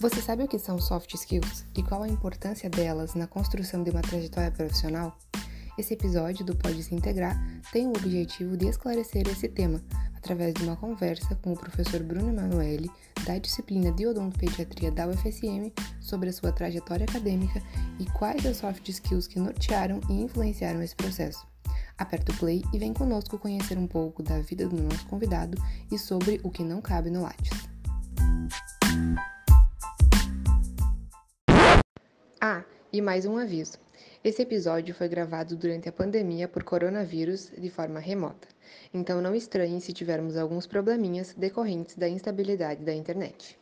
Você 0.00 0.22
sabe 0.22 0.42
o 0.42 0.48
que 0.48 0.58
são 0.58 0.78
soft 0.78 1.12
skills 1.12 1.66
e 1.76 1.82
qual 1.82 2.02
a 2.02 2.08
importância 2.08 2.70
delas 2.70 3.14
na 3.14 3.26
construção 3.26 3.82
de 3.82 3.90
uma 3.90 4.00
trajetória 4.00 4.50
profissional? 4.50 5.14
Esse 5.76 5.92
episódio 5.92 6.42
do 6.42 6.56
Pode 6.56 6.82
Se 6.82 6.94
Integrar 6.94 7.38
tem 7.70 7.86
o 7.86 7.90
objetivo 7.90 8.56
de 8.56 8.66
esclarecer 8.66 9.28
esse 9.28 9.46
tema 9.46 9.78
através 10.16 10.54
de 10.54 10.62
uma 10.62 10.74
conversa 10.74 11.34
com 11.42 11.52
o 11.52 11.56
professor 11.56 12.02
Bruno 12.02 12.30
Emanuele, 12.30 12.90
da 13.26 13.36
disciplina 13.36 13.92
de 13.92 14.06
odontopediatria 14.06 14.90
da 14.90 15.06
UFSM, 15.06 15.70
sobre 16.00 16.30
a 16.30 16.32
sua 16.32 16.50
trajetória 16.50 17.04
acadêmica 17.04 17.62
e 17.98 18.06
quais 18.06 18.46
as 18.46 18.56
soft 18.56 18.88
skills 18.88 19.26
que 19.26 19.38
nortearam 19.38 20.00
e 20.08 20.14
influenciaram 20.14 20.82
esse 20.82 20.96
processo. 20.96 21.46
Aperta 21.98 22.32
o 22.32 22.36
play 22.36 22.62
e 22.72 22.78
vem 22.78 22.94
conosco 22.94 23.38
conhecer 23.38 23.76
um 23.76 23.86
pouco 23.86 24.22
da 24.22 24.40
vida 24.40 24.66
do 24.66 24.82
nosso 24.82 25.06
convidado 25.08 25.62
e 25.92 25.98
sobre 25.98 26.40
o 26.42 26.50
que 26.50 26.64
não 26.64 26.80
cabe 26.80 27.10
no 27.10 27.20
Lattes. 27.20 27.50
Ah, 32.42 32.64
e 32.90 33.02
mais 33.02 33.26
um 33.26 33.36
aviso. 33.36 33.76
Esse 34.24 34.40
episódio 34.40 34.94
foi 34.94 35.08
gravado 35.08 35.54
durante 35.54 35.90
a 35.90 35.92
pandemia 35.92 36.48
por 36.48 36.64
coronavírus 36.64 37.52
de 37.58 37.68
forma 37.68 38.00
remota, 38.00 38.48
então 38.94 39.20
não 39.20 39.34
estranhe 39.34 39.78
se 39.78 39.92
tivermos 39.92 40.38
alguns 40.38 40.66
probleminhas 40.66 41.34
decorrentes 41.34 41.96
da 41.96 42.08
instabilidade 42.08 42.82
da 42.82 42.94
internet. 42.94 43.58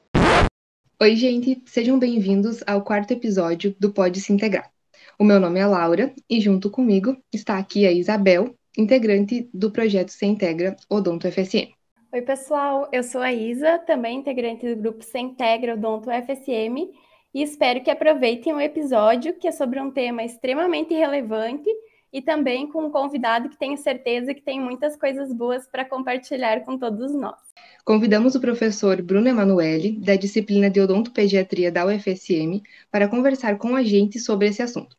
Oi, 1.03 1.17
gente, 1.17 1.61
sejam 1.67 1.99
bem-vindos 1.99 2.63
ao 2.69 2.85
quarto 2.85 3.11
episódio 3.11 3.75
do 3.81 3.93
Pode 3.93 4.21
Se 4.21 4.33
Integrar. 4.33 4.71
O 5.19 5.25
meu 5.25 5.41
nome 5.41 5.59
é 5.59 5.67
Laura 5.67 6.15
e 6.31 6.41
junto 6.41 6.71
comigo 6.71 7.17
está 7.33 7.59
aqui 7.59 7.85
a 7.85 7.91
Isabel, 7.91 8.55
integrante 8.77 9.51
do 9.53 9.73
projeto 9.73 10.11
Se 10.11 10.25
Integra 10.25 10.77
Odonto 10.89 11.27
FSM. 11.27 11.73
Oi, 12.13 12.23
pessoal, 12.23 12.89
eu 12.93 13.03
sou 13.03 13.23
a 13.23 13.33
Isa, 13.33 13.77
também 13.81 14.21
integrante 14.21 14.73
do 14.73 14.81
grupo 14.81 15.03
Se 15.03 15.19
Integra 15.19 15.75
Odonto 15.75 16.09
FSM 16.13 16.93
e 17.35 17.43
espero 17.43 17.83
que 17.83 17.91
aproveitem 17.91 18.53
o 18.53 18.61
episódio, 18.61 19.35
que 19.35 19.47
é 19.47 19.53
sobre 19.53 19.81
um 19.81 19.91
tema 19.91 20.25
extremamente 20.25 20.95
relevante 20.95 21.69
e 22.13 22.23
também 22.23 22.67
com 22.67 22.87
um 22.87 22.91
convidado 22.91 23.49
que 23.49 23.59
tenho 23.59 23.77
certeza 23.77 24.33
que 24.33 24.41
tem 24.41 24.61
muitas 24.61 24.97
coisas 24.97 25.33
boas 25.33 25.67
para 25.67 25.85
compartilhar 25.85 26.65
com 26.65 26.79
todos 26.79 27.15
nós. 27.15 27.37
Convidamos 27.85 28.35
o 28.35 28.41
professor 28.41 29.01
Bruno 29.03 29.29
Emanuele, 29.29 29.99
da 30.01 30.17
disciplina 30.17 30.71
de 30.71 30.81
odontopediatria 30.81 31.71
da 31.71 31.85
UFSM, 31.87 32.63
para 32.91 33.09
conversar 33.09 33.59
com 33.59 33.77
a 33.77 33.83
gente 33.83 34.19
sobre 34.19 34.49
esse 34.49 34.63
assunto. 34.63 34.97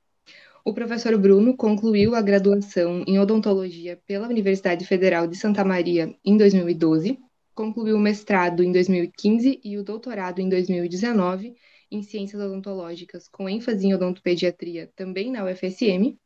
O 0.63 0.73
professor 0.73 1.17
Bruno 1.17 1.55
concluiu 1.55 2.13
a 2.13 2.22
graduação 2.22 3.03
em 3.07 3.17
odontologia 3.17 4.00
pela 4.05 4.27
Universidade 4.27 4.85
Federal 4.85 5.25
de 5.25 5.35
Santa 5.35 5.63
Maria 5.63 6.13
em 6.23 6.38
2012, 6.38 7.17
concluiu 7.55 7.95
o 7.95 8.00
mestrado 8.00 8.63
em 8.63 8.72
2015 8.72 9.59
e 9.63 9.77
o 9.77 9.83
doutorado 9.83 10.39
em 10.39 10.47
2019 10.47 11.55
em 11.91 12.01
ciências 12.03 12.41
odontológicas, 12.41 13.27
com 13.27 13.49
ênfase 13.49 13.87
em 13.87 13.93
odontopediatria, 13.93 14.91
também 14.95 15.31
na 15.31 15.43
UFSM, 15.43 16.17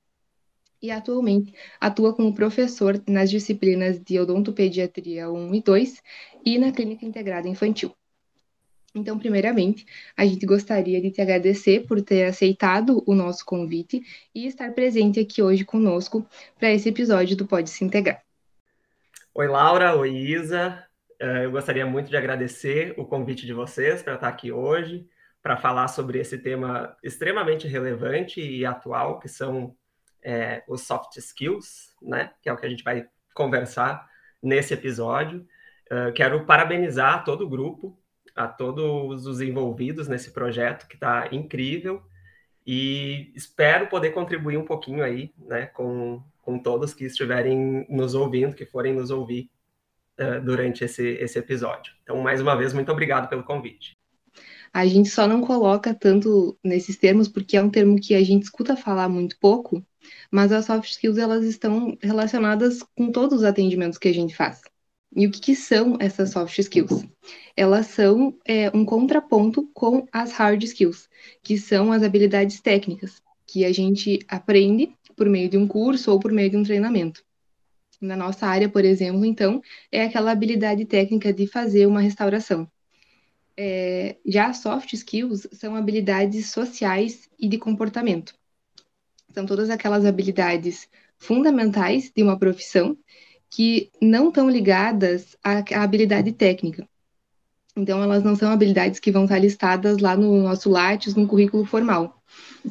e 0.82 0.92
atualmente 0.92 1.54
atua 1.80 2.14
como 2.14 2.36
professor 2.36 3.02
nas 3.08 3.30
disciplinas 3.30 3.98
de 4.00 4.20
odontopediatria 4.20 5.32
1 5.32 5.56
e 5.56 5.62
2 5.62 6.04
e 6.46 6.60
na 6.60 6.74
clínica 6.74 7.06
integrada 7.06 7.48
infantil. 7.48 7.96
Então, 8.94 9.18
primeiramente, 9.18 9.86
a 10.16 10.26
gente 10.26 10.46
gostaria 10.46 11.02
de 11.02 11.10
te 11.10 11.22
agradecer 11.22 11.88
por 11.88 12.02
ter 12.02 12.26
aceitado 12.26 13.02
o 13.08 13.16
nosso 13.16 13.44
convite 13.44 14.04
e 14.36 14.46
estar 14.46 14.72
presente 14.74 15.20
aqui 15.20 15.42
hoje 15.42 15.66
conosco 15.66 16.28
para 16.60 16.72
esse 16.72 16.90
episódio 16.90 17.36
do 17.36 17.48
Pode 17.48 17.72
Se 17.72 17.84
Integrar. 17.84 18.22
Oi, 19.34 19.48
Laura. 19.48 19.96
Oi, 19.96 20.12
Isa. 20.16 20.86
Eh, 21.20 21.46
eu 21.46 21.52
gostaria 21.52 21.86
muito 21.88 22.10
de 22.10 22.18
agradecer 22.18 22.94
o 22.96 23.06
convite 23.06 23.48
de 23.48 23.54
vocês 23.54 24.04
para 24.04 24.14
estar 24.14 24.28
aqui 24.28 24.52
hoje 24.52 25.08
para 25.44 25.58
falar 25.58 25.90
sobre 25.90 26.20
esse 26.20 26.38
tema 26.38 26.96
extremamente 27.04 27.68
relevante 27.68 28.40
e 28.40 28.66
atual, 28.66 29.20
que 29.20 29.28
são 29.28 29.76
é, 30.24 30.64
os 30.70 30.82
soft 30.84 31.18
skills, 31.18 31.94
né? 32.02 32.32
Que 32.42 32.48
é 32.48 32.54
o 32.54 32.58
que 32.58 32.66
a 32.66 32.70
gente 32.70 32.84
vai 32.84 33.06
conversar 33.36 34.08
nesse 34.42 34.74
episódio. 34.74 35.46
Uh, 35.92 36.14
quero 36.14 36.46
parabenizar 36.46 37.26
todo 37.26 37.46
o 37.46 37.50
grupo, 37.50 38.00
a 38.34 38.48
todos 38.48 39.28
os 39.28 39.42
envolvidos 39.42 40.08
nesse 40.08 40.32
projeto, 40.32 40.88
que 40.88 40.96
está 40.96 41.28
incrível, 41.32 42.02
e 42.66 43.32
espero 43.36 43.88
poder 43.88 44.12
contribuir 44.12 44.58
um 44.58 44.66
pouquinho 44.66 45.04
aí, 45.04 45.34
né, 45.38 45.66
com, 45.68 46.24
com 46.42 46.58
todos 46.58 46.94
que 46.94 47.04
estiverem 47.04 47.86
nos 47.90 48.16
ouvindo, 48.16 48.56
que 48.56 48.66
forem 48.66 48.94
nos 48.94 49.12
ouvir 49.12 49.52
uh, 50.20 50.42
durante 50.42 50.86
esse, 50.86 51.06
esse 51.06 51.38
episódio. 51.38 51.94
Então, 52.02 52.18
mais 52.22 52.40
uma 52.40 52.56
vez, 52.56 52.74
muito 52.74 52.92
obrigado 52.92 53.28
pelo 53.28 53.44
convite. 53.44 53.98
A 54.74 54.88
gente 54.88 55.10
só 55.10 55.28
não 55.28 55.42
coloca 55.42 55.94
tanto 55.94 56.58
nesses 56.64 56.98
termos 56.98 57.28
porque 57.28 57.56
é 57.56 57.62
um 57.62 57.70
termo 57.70 58.00
que 58.02 58.16
a 58.16 58.24
gente 58.24 58.44
escuta 58.44 58.76
falar 58.76 59.08
muito 59.08 59.38
pouco, 59.40 59.86
mas 60.32 60.52
as 60.52 60.66
soft 60.66 60.90
skills 60.90 61.18
elas 61.20 61.46
estão 61.46 61.96
relacionadas 62.02 62.82
com 62.96 63.12
todos 63.12 63.40
os 63.40 63.44
atendimentos 63.44 64.00
que 64.00 64.08
a 64.08 64.14
gente 64.14 64.36
faz. 64.36 64.62
E 65.16 65.28
o 65.28 65.32
que, 65.32 65.40
que 65.40 65.56
são 65.56 65.96
essas 66.00 66.32
soft 66.32 66.58
skills? 66.58 67.06
Elas 67.56 67.88
são 67.88 68.36
é, 68.46 68.76
um 68.76 68.84
contraponto 68.84 69.70
com 69.74 70.08
as 70.12 70.32
hard 70.32 70.64
skills, 70.64 71.08
que 71.44 71.56
são 71.58 71.92
as 71.92 72.02
habilidades 72.02 72.60
técnicas, 72.60 73.22
que 73.46 73.64
a 73.66 73.72
gente 73.72 74.26
aprende 74.28 74.98
por 75.16 75.30
meio 75.30 75.50
de 75.50 75.58
um 75.58 75.68
curso 75.68 76.12
ou 76.12 76.20
por 76.20 76.32
meio 76.32 76.50
de 76.50 76.58
um 76.58 76.64
treinamento. 76.64 77.24
Na 78.02 78.18
nossa 78.18 78.48
área, 78.48 78.68
por 78.68 78.84
exemplo, 78.84 79.24
então, 79.24 79.62
é 79.92 80.04
aquela 80.04 80.32
habilidade 80.32 80.84
técnica 80.86 81.32
de 81.32 81.46
fazer 81.46 81.86
uma 81.86 82.02
restauração. 82.02 82.68
É, 83.56 84.18
já 84.26 84.52
soft 84.54 84.94
skills 84.94 85.48
são 85.52 85.76
habilidades 85.76 86.50
sociais 86.52 87.30
e 87.40 87.48
de 87.48 87.58
comportamento. 87.58 88.34
São 89.34 89.46
todas 89.46 89.70
aquelas 89.70 90.06
habilidades 90.06 90.88
fundamentais 91.18 92.12
de 92.16 92.24
uma 92.24 92.38
profissão 92.38 92.98
que 93.50 93.92
não 94.02 94.30
estão 94.30 94.50
ligadas 94.50 95.38
à, 95.44 95.60
à 95.60 95.84
habilidade 95.84 96.32
técnica. 96.32 96.88
Então, 97.76 98.04
elas 98.04 98.24
não 98.24 98.36
são 98.36 98.52
habilidades 98.52 99.00
que 99.00 99.12
vão 99.12 99.24
estar 99.24 99.40
listadas 99.40 99.98
lá 99.98 100.16
no 100.16 100.44
nosso 100.44 100.70
Lattes, 100.70 101.16
no 101.16 101.28
currículo 101.28 101.66
formal, 101.66 102.22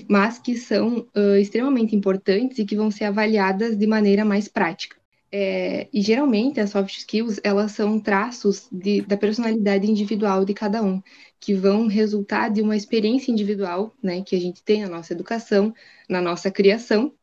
mas 0.08 0.38
que 0.38 0.56
são 0.56 1.08
uh, 1.16 1.36
extremamente 1.40 1.96
importantes 1.96 2.58
e 2.58 2.64
que 2.64 2.76
vão 2.76 2.90
ser 2.90 3.04
avaliadas 3.04 3.76
de 3.76 3.86
maneira 3.86 4.24
mais 4.24 4.46
prática. 4.46 5.01
É, 5.34 5.88
e 5.90 6.02
geralmente 6.02 6.60
as 6.60 6.70
soft 6.70 6.94
skills 6.94 7.40
elas 7.42 7.72
são 7.72 7.98
traços 7.98 8.68
de, 8.70 9.00
da 9.00 9.16
personalidade 9.16 9.90
individual 9.90 10.44
de 10.44 10.52
cada 10.52 10.82
um, 10.82 11.02
que 11.40 11.54
vão 11.54 11.86
resultar 11.86 12.50
de 12.50 12.60
uma 12.60 12.76
experiência 12.76 13.32
individual, 13.32 13.94
né, 14.02 14.22
que 14.22 14.36
a 14.36 14.40
gente 14.40 14.62
tem 14.62 14.82
na 14.82 14.90
nossa 14.90 15.14
educação, 15.14 15.74
na 16.06 16.20
nossa 16.20 16.50
criação, 16.50 17.14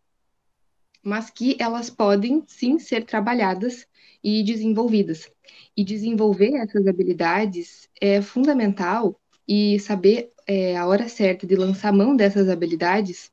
mas 1.03 1.29
que 1.29 1.55
elas 1.59 1.89
podem 1.89 2.43
sim 2.47 2.79
ser 2.79 3.05
trabalhadas 3.05 3.87
e 4.23 4.43
desenvolvidas. 4.43 5.29
E 5.77 5.83
desenvolver 5.83 6.55
essas 6.55 6.85
habilidades 6.87 7.87
é 8.01 8.21
fundamental 8.21 9.19
e 9.47 9.79
saber 9.79 10.31
é, 10.47 10.75
a 10.75 10.85
hora 10.85 11.07
certa 11.07 11.47
de 11.47 11.55
lançar 11.55 11.93
mão 11.93 12.15
dessas 12.15 12.49
habilidades 12.49 13.31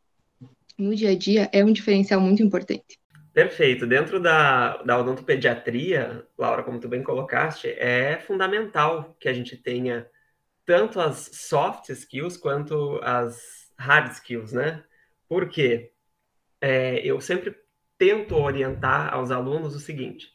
no 0.78 0.94
dia 0.94 1.10
a 1.10 1.16
dia 1.16 1.48
é 1.53 1.64
um 1.64 1.72
diferencial 1.72 2.20
muito 2.20 2.43
importante. 2.43 2.98
Perfeito. 3.36 3.86
Dentro 3.86 4.19
da, 4.19 4.78
da 4.78 4.98
odontopediatria, 4.98 6.26
Laura, 6.38 6.62
como 6.62 6.80
tu 6.80 6.88
bem 6.88 7.02
colocaste, 7.02 7.69
é 7.69 8.16
fundamental 8.16 9.14
que 9.20 9.28
a 9.28 9.32
gente 9.34 9.58
tenha 9.58 10.08
tanto 10.64 10.98
as 10.98 11.28
soft 11.34 11.91
skills 11.91 12.38
quanto 12.38 12.98
as 13.02 13.70
hard 13.78 14.10
skills, 14.12 14.52
né? 14.54 14.82
Porque 15.28 15.92
é, 16.62 17.06
eu 17.06 17.20
sempre 17.20 17.54
tento 17.98 18.34
orientar 18.36 19.12
aos 19.12 19.30
alunos 19.30 19.75
o 19.75 19.80
seguinte: 19.80 20.34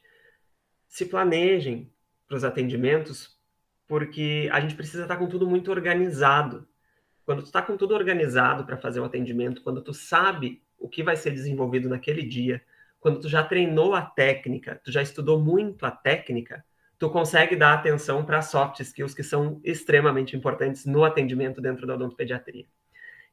se 0.87 1.08
planejem 1.08 1.91
para 2.28 2.37
os 2.37 2.43
atendimentos, 2.43 3.35
porque 3.87 4.47
a 4.52 4.59
gente 4.59 4.76
precisa 4.76 5.02
estar 5.02 5.17
com 5.17 5.28
tudo 5.28 5.49
muito 5.49 5.72
organizado. 5.72 6.67
Quando 7.26 7.41
tu 7.41 7.46
está 7.46 7.64
com 7.64 7.76
tudo 7.76 7.96
organizado 7.96 8.64
para 8.64 8.78
fazer 8.78 8.99
o 8.99 9.05
atendimento, 9.05 9.64
quando 9.64 9.81
tu 9.81 9.91
sabe 9.91 10.61
o 10.78 10.87
que 10.87 11.02
vai 11.02 11.16
ser 11.16 11.31
desenvolvido 11.31 11.90
naquele 11.90 12.22
dia, 12.22 12.64
quando 13.02 13.20
tu 13.20 13.28
já 13.28 13.44
treinou 13.44 13.96
a 13.96 14.02
técnica, 14.02 14.80
tu 14.84 14.92
já 14.92 15.02
estudou 15.02 15.42
muito 15.42 15.86
a 15.86 15.92
técnica, 15.92 16.64
tu 17.00 17.09
consegue 17.09 17.56
dar 17.56 17.74
atenção 17.74 18.24
para 18.24 18.44
soft 18.44 18.80
skills 18.80 19.16
que 19.16 19.24
são 19.24 19.59
extremamente 19.64 20.38
importantes 20.38 20.86
no 20.86 21.03
atendimento 21.03 21.59
dentro 21.59 21.88
da 21.88 21.96
odontopediatria. 21.96 22.66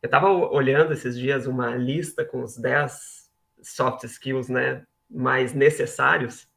Eu 0.03 0.07
estava 0.07 0.31
olhando 0.31 0.95
esses 0.95 1.19
dias 1.19 1.47
uma 1.47 1.77
lista 1.77 2.25
com 2.25 2.43
os 2.43 2.57
10 2.57 3.31
soft 3.63 4.05
skills 4.05 4.49
né, 4.49 4.87
mais 5.11 5.53
necessários 5.53 6.49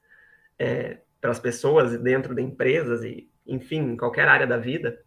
é, 0.58 1.00
para 1.19 1.31
as 1.31 1.40
pessoas 1.40 2.00
dentro 2.00 2.34
de 2.34 2.42
empresas 2.42 3.04
e, 3.04 3.30
enfim, 3.46 3.80
em 3.80 3.98
qualquer 3.98 4.28
área 4.30 4.48
da 4.48 4.58
vida. 4.58 4.98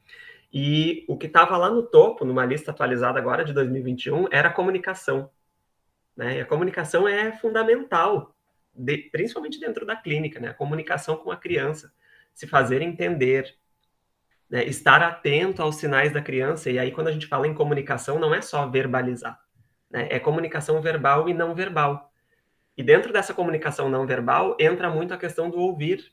E 0.53 1.06
o 1.09 1.17
que 1.17 1.27
estava 1.27 1.56
lá 1.56 1.71
no 1.71 1.83
topo, 1.83 2.25
numa 2.25 2.45
lista 2.45 2.71
atualizada 2.71 3.19
agora 3.19 3.45
de 3.45 3.55
2021, 3.55 4.29
era 4.31 4.49
a 4.49 4.53
comunicação. 4.53 5.31
Né? 6.16 6.38
E 6.38 6.40
a 6.40 6.46
comunicação 6.46 7.06
é 7.08 7.32
fundamental, 7.32 8.34
de, 8.72 8.99
principalmente 9.11 9.58
dentro 9.58 9.84
da 9.84 9.96
clínica, 9.96 10.40
né? 10.40 10.49
a 10.49 10.55
comunicação 10.55 11.16
com 11.16 11.31
a 11.31 11.37
criança, 11.37 11.93
se 12.32 12.46
fazer 12.46 12.82
entender, 12.82 13.56
né? 14.49 14.64
estar 14.64 15.02
atento 15.02 15.62
aos 15.62 15.76
sinais 15.76 16.12
da 16.12 16.22
criança. 16.22 16.70
E 16.70 16.78
aí, 16.78 16.90
quando 16.93 17.08
a 17.08 17.12
gente 17.12 17.26
fala 17.26 17.46
em 17.46 17.55
comunicação, 17.55 18.19
não 18.19 18.34
é 18.34 18.40
só 18.40 18.69
verbalizar, 18.69 19.40
né? 19.90 20.08
é 20.11 20.19
comunicação 20.19 20.81
verbal 20.81 21.28
e 21.28 21.34
não 21.34 21.55
verbal. 21.55 22.12
E 22.76 22.82
dentro 22.82 23.12
dessa 23.12 23.32
comunicação 23.32 23.88
não 23.88 24.06
verbal 24.06 24.56
entra 24.58 24.90
muito 24.90 25.14
a 25.14 25.19
questão 25.19 25.49
do 25.49 25.58
ouvir, 25.58 26.12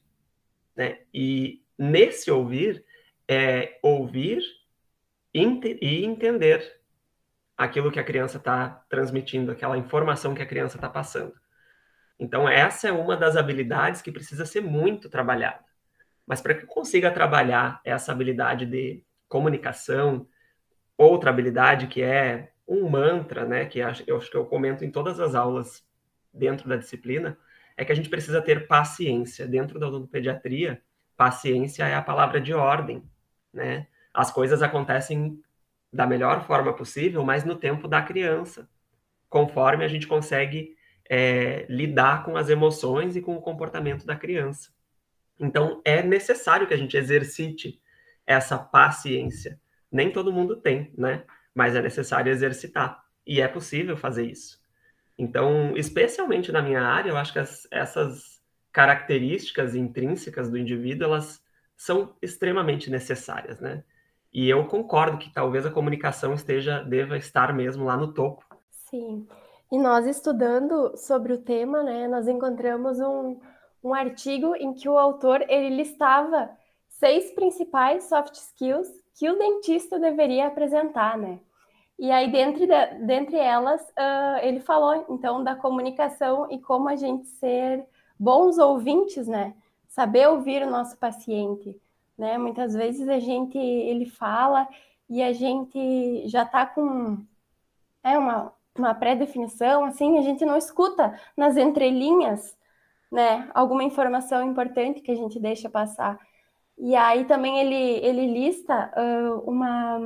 né? 0.75 0.99
E 1.13 1.63
nesse 1.77 2.29
ouvir 2.29 2.85
é 3.27 3.79
ouvir 3.81 4.43
e 5.33 6.05
entender 6.05 6.80
aquilo 7.63 7.91
que 7.91 7.99
a 7.99 8.03
criança 8.03 8.37
está 8.37 8.83
transmitindo, 8.89 9.51
aquela 9.51 9.77
informação 9.77 10.33
que 10.33 10.41
a 10.41 10.45
criança 10.47 10.77
está 10.77 10.89
passando. 10.89 11.33
Então, 12.19 12.49
essa 12.49 12.87
é 12.87 12.91
uma 12.91 13.15
das 13.15 13.37
habilidades 13.37 14.01
que 14.01 14.11
precisa 14.11 14.47
ser 14.47 14.61
muito 14.61 15.07
trabalhada. 15.09 15.63
Mas 16.25 16.41
para 16.41 16.55
que 16.55 16.65
consiga 16.65 17.11
trabalhar 17.11 17.79
essa 17.85 18.11
habilidade 18.11 18.65
de 18.65 19.03
comunicação, 19.27 20.27
outra 20.97 21.29
habilidade 21.29 21.85
que 21.85 22.01
é 22.01 22.51
um 22.67 22.89
mantra, 22.89 23.45
né, 23.45 23.65
que 23.65 23.77
eu 23.79 23.87
acho 23.87 24.31
que 24.31 24.37
eu 24.37 24.45
comento 24.45 24.83
em 24.83 24.89
todas 24.89 25.19
as 25.19 25.35
aulas 25.35 25.85
dentro 26.33 26.67
da 26.67 26.77
disciplina, 26.77 27.37
é 27.77 27.85
que 27.85 27.91
a 27.91 27.95
gente 27.95 28.09
precisa 28.09 28.41
ter 28.41 28.67
paciência. 28.67 29.45
Dentro 29.45 29.79
da 29.79 29.87
odontopediatria, 29.87 30.81
paciência 31.15 31.83
é 31.83 31.93
a 31.93 32.01
palavra 32.01 32.41
de 32.41 32.55
ordem, 32.55 33.03
né? 33.53 33.87
As 34.11 34.31
coisas 34.31 34.63
acontecem 34.63 35.39
da 35.91 36.07
melhor 36.07 36.45
forma 36.45 36.73
possível, 36.73 37.23
mas 37.23 37.43
no 37.43 37.55
tempo 37.55 37.87
da 37.87 38.01
criança, 38.01 38.69
conforme 39.29 39.83
a 39.83 39.87
gente 39.87 40.07
consegue 40.07 40.75
é, 41.09 41.65
lidar 41.69 42.23
com 42.23 42.37
as 42.37 42.49
emoções 42.49 43.15
e 43.15 43.21
com 43.21 43.35
o 43.35 43.41
comportamento 43.41 44.05
da 44.05 44.15
criança. 44.15 44.71
Então, 45.39 45.81
é 45.83 46.01
necessário 46.01 46.67
que 46.67 46.73
a 46.73 46.77
gente 46.77 46.95
exercite 46.95 47.81
essa 48.25 48.57
paciência. 48.57 49.59
Nem 49.91 50.11
todo 50.11 50.31
mundo 50.31 50.55
tem, 50.55 50.93
né? 50.97 51.25
Mas 51.53 51.75
é 51.75 51.81
necessário 51.81 52.31
exercitar. 52.31 53.03
E 53.25 53.41
é 53.41 53.47
possível 53.47 53.97
fazer 53.97 54.25
isso. 54.25 54.61
Então, 55.17 55.75
especialmente 55.75 56.51
na 56.51 56.61
minha 56.61 56.81
área, 56.81 57.09
eu 57.09 57.17
acho 57.17 57.33
que 57.33 57.39
as, 57.39 57.67
essas 57.71 58.41
características 58.71 59.75
intrínsecas 59.75 60.49
do 60.49 60.57
indivíduo, 60.57 61.05
elas 61.05 61.43
são 61.75 62.15
extremamente 62.21 62.89
necessárias, 62.89 63.59
né? 63.59 63.83
E 64.33 64.49
eu 64.49 64.65
concordo 64.65 65.17
que 65.17 65.31
talvez 65.31 65.65
a 65.65 65.71
comunicação 65.71 66.33
esteja 66.33 66.81
deva 66.81 67.17
estar 67.17 67.53
mesmo 67.53 67.83
lá 67.83 67.97
no 67.97 68.13
topo. 68.13 68.45
Sim. 68.89 69.27
E 69.71 69.77
nós 69.77 70.05
estudando 70.05 70.95
sobre 70.97 71.33
o 71.33 71.37
tema, 71.37 71.83
né, 71.83 72.07
nós 72.07 72.27
encontramos 72.27 72.99
um, 72.99 73.39
um 73.83 73.93
artigo 73.93 74.55
em 74.55 74.73
que 74.73 74.87
o 74.87 74.97
autor 74.97 75.41
ele 75.49 75.75
listava 75.75 76.49
seis 76.87 77.31
principais 77.31 78.05
soft 78.05 78.35
skills 78.35 78.89
que 79.15 79.29
o 79.29 79.37
dentista 79.37 79.99
deveria 79.99 80.47
apresentar, 80.47 81.17
né? 81.17 81.39
E 81.99 82.09
aí, 82.09 82.31
dentre, 82.31 82.65
de, 82.65 83.05
dentre 83.05 83.37
elas, 83.37 83.81
uh, 83.81 84.37
ele 84.41 84.59
falou, 84.59 85.05
então, 85.09 85.43
da 85.43 85.55
comunicação 85.55 86.47
e 86.49 86.59
como 86.59 86.89
a 86.89 86.95
gente 86.95 87.27
ser 87.27 87.85
bons 88.17 88.57
ouvintes, 88.57 89.27
né? 89.27 89.53
Saber 89.87 90.27
ouvir 90.27 90.63
o 90.63 90.69
nosso 90.69 90.97
paciente 90.97 91.79
né? 92.21 92.37
Muitas 92.37 92.75
vezes 92.75 93.09
a 93.09 93.17
gente 93.17 93.57
ele 93.57 94.05
fala 94.05 94.67
e 95.09 95.23
a 95.23 95.33
gente 95.33 96.27
já 96.27 96.43
está 96.43 96.67
com 96.67 97.17
é 98.03 98.15
uma, 98.15 98.53
uma 98.77 98.93
pré-definição, 98.93 99.85
assim, 99.85 100.19
a 100.19 100.21
gente 100.21 100.45
não 100.45 100.55
escuta 100.55 101.19
nas 101.35 101.57
entrelinhas, 101.57 102.55
né? 103.11 103.49
Alguma 103.55 103.83
informação 103.83 104.43
importante 104.47 105.01
que 105.01 105.11
a 105.11 105.15
gente 105.15 105.39
deixa 105.39 105.67
passar. 105.67 106.19
E 106.77 106.95
aí 106.95 107.25
também 107.25 107.59
ele, 107.59 108.05
ele 108.05 108.27
lista 108.27 108.91
uh, 108.95 109.49
uma, 109.49 109.99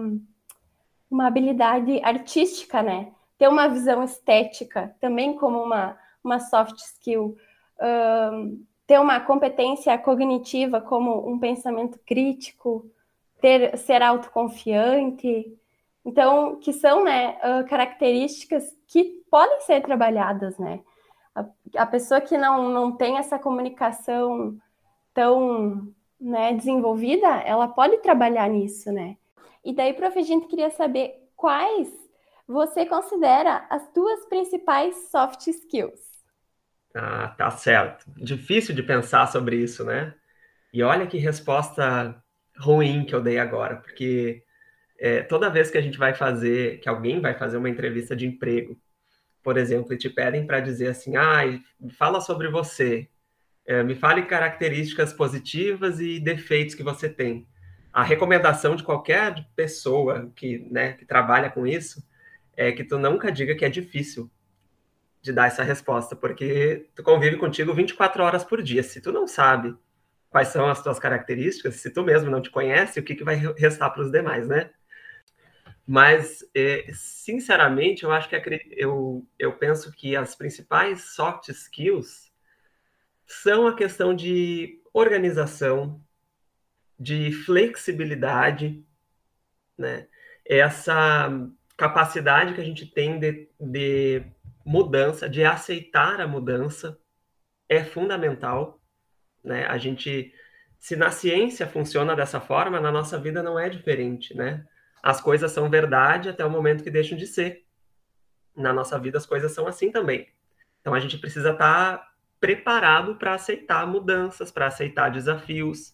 uma 1.11 1.27
habilidade 1.27 1.99
artística, 2.01 2.81
né? 2.81 3.11
Ter 3.37 3.49
uma 3.49 3.67
visão 3.67 4.03
estética 4.03 4.95
também 5.01 5.35
como 5.35 5.61
uma, 5.61 5.97
uma 6.23 6.39
soft 6.39 6.77
skill. 6.77 7.35
Uh, 7.77 8.65
ter 8.87 8.99
uma 8.99 9.19
competência 9.19 9.97
cognitiva 9.97 10.79
como 10.79 11.27
um 11.27 11.39
pensamento 11.39 11.99
crítico, 12.05 12.89
ter 13.41 13.77
ser 13.77 14.01
autoconfiante. 14.01 15.57
Então, 16.03 16.57
que 16.57 16.71
são 16.71 17.03
né, 17.03 17.33
características 17.67 18.63
que 18.87 19.23
podem 19.29 19.61
ser 19.61 19.81
trabalhadas, 19.81 20.57
né? 20.57 20.81
A, 21.33 21.45
a, 21.77 21.85
pessoa 21.85 22.21
que 22.21 22.37
não, 22.37 22.69
não 22.69 22.91
tem 22.91 23.17
essa 23.17 23.37
comunicação 23.37 24.55
tão 25.13 25.93
né, 26.19 26.53
desenvolvida, 26.53 27.27
ela 27.41 27.67
pode 27.67 27.97
trabalhar 27.97 28.47
nisso, 28.49 28.91
né? 28.91 29.17
E 29.63 29.73
daí, 29.73 29.93
prof, 29.93 30.21
gente 30.21 30.47
queria 30.47 30.69
saber 30.69 31.27
quais 31.35 31.91
você 32.47 32.85
considera 32.85 33.65
as 33.69 33.87
duas 33.93 34.25
principais 34.27 35.09
soft 35.09 35.47
skills. 35.47 36.14
Ah, 36.95 37.27
tá 37.37 37.51
certo. 37.51 38.05
Difícil 38.15 38.73
de 38.73 38.81
pensar 38.81 39.27
sobre 39.27 39.57
isso, 39.57 39.83
né? 39.83 40.13
E 40.73 40.81
olha 40.81 41.05
que 41.05 41.17
resposta 41.17 42.15
ruim 42.57 43.05
que 43.05 43.13
eu 43.13 43.21
dei 43.21 43.37
agora, 43.37 43.75
porque 43.75 44.43
é, 44.97 45.21
toda 45.21 45.49
vez 45.49 45.69
que 45.69 45.77
a 45.77 45.81
gente 45.81 45.97
vai 45.97 46.13
fazer, 46.13 46.79
que 46.79 46.87
alguém 46.87 47.19
vai 47.19 47.33
fazer 47.33 47.57
uma 47.57 47.69
entrevista 47.69 48.15
de 48.15 48.25
emprego, 48.25 48.79
por 49.43 49.57
exemplo, 49.57 49.93
e 49.93 49.97
te 49.97 50.09
pedem 50.09 50.47
para 50.47 50.61
dizer 50.61 50.87
assim, 50.87 51.17
ah, 51.17 51.41
fala 51.97 52.21
sobre 52.21 52.49
você, 52.49 53.09
é, 53.65 53.83
me 53.83 53.95
fale 53.95 54.23
características 54.23 55.11
positivas 55.11 55.99
e 55.99 56.19
defeitos 56.19 56.75
que 56.75 56.83
você 56.83 57.09
tem. 57.09 57.45
A 57.91 58.03
recomendação 58.03 58.75
de 58.75 58.83
qualquer 58.83 59.45
pessoa 59.55 60.31
que, 60.35 60.59
né, 60.71 60.93
que 60.93 61.05
trabalha 61.05 61.49
com 61.49 61.67
isso 61.67 62.01
é 62.55 62.71
que 62.71 62.85
tu 62.85 62.97
nunca 62.97 63.31
diga 63.31 63.55
que 63.55 63.65
é 63.65 63.69
difícil, 63.69 64.31
de 65.25 65.33
dar 65.33 65.47
essa 65.47 65.63
resposta, 65.63 66.15
porque 66.15 66.87
tu 66.93 67.01
convive 67.01 67.37
contigo 67.37 67.73
24 67.73 68.21
horas 68.23 68.43
por 68.43 68.61
dia. 68.61 68.83
Se 68.83 69.01
tu 69.01 69.11
não 69.11 69.27
sabe 69.27 69.75
quais 70.29 70.49
são 70.49 70.69
as 70.69 70.83
tuas 70.83 70.99
características, 70.99 71.77
se 71.77 71.89
tu 71.89 72.03
mesmo 72.03 72.29
não 72.29 72.43
te 72.43 72.51
conhece, 72.51 72.99
o 72.99 73.03
que, 73.03 73.15
que 73.15 73.23
vai 73.23 73.35
restar 73.57 73.91
para 73.91 74.03
os 74.03 74.11
demais, 74.11 74.47
né? 74.47 74.69
Mas, 75.87 76.47
é, 76.53 76.85
sinceramente, 76.93 78.03
eu 78.03 78.11
acho 78.11 78.29
que 78.29 78.35
eu, 78.77 79.27
eu 79.39 79.53
penso 79.53 79.91
que 79.91 80.15
as 80.15 80.35
principais 80.35 81.15
soft 81.15 81.49
skills 81.49 82.31
são 83.25 83.65
a 83.65 83.75
questão 83.75 84.15
de 84.15 84.79
organização, 84.93 85.99
de 86.99 87.31
flexibilidade, 87.31 88.85
né? 89.75 90.07
Essa 90.45 91.31
capacidade 91.75 92.53
que 92.53 92.61
a 92.61 92.63
gente 92.63 92.85
tem 92.85 93.17
de, 93.17 93.49
de 93.59 94.34
mudança, 94.65 95.29
de 95.29 95.43
aceitar 95.43 96.19
a 96.19 96.27
mudança, 96.27 96.97
é 97.69 97.83
fundamental. 97.83 98.81
Né? 99.43 99.65
A 99.67 99.77
gente, 99.77 100.33
se 100.79 100.95
na 100.95 101.11
ciência 101.11 101.67
funciona 101.67 102.15
dessa 102.15 102.41
forma, 102.41 102.81
na 102.81 102.91
nossa 102.91 103.19
vida 103.19 103.43
não 103.43 103.59
é 103.59 103.69
diferente, 103.69 104.35
né? 104.35 104.65
As 105.03 105.21
coisas 105.21 105.51
são 105.51 105.69
verdade 105.69 106.29
até 106.29 106.43
o 106.43 106.49
momento 106.49 106.83
que 106.83 106.89
deixam 106.89 107.15
de 107.15 107.27
ser. 107.27 107.63
Na 108.55 108.73
nossa 108.73 108.97
vida 108.97 109.19
as 109.19 109.25
coisas 109.25 109.51
são 109.51 109.67
assim 109.67 109.91
também. 109.91 110.27
Então 110.81 110.95
a 110.95 110.99
gente 110.99 111.19
precisa 111.19 111.51
estar 111.51 111.97
tá 111.97 112.11
preparado 112.39 113.15
para 113.15 113.35
aceitar 113.35 113.85
mudanças, 113.85 114.49
para 114.49 114.65
aceitar 114.65 115.09
desafios. 115.09 115.93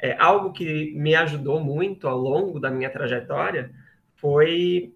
É, 0.00 0.16
algo 0.18 0.52
que 0.52 0.92
me 0.96 1.14
ajudou 1.14 1.60
muito 1.60 2.08
ao 2.08 2.18
longo 2.18 2.58
da 2.58 2.70
minha 2.70 2.90
trajetória 2.90 3.72
foi 4.16 4.94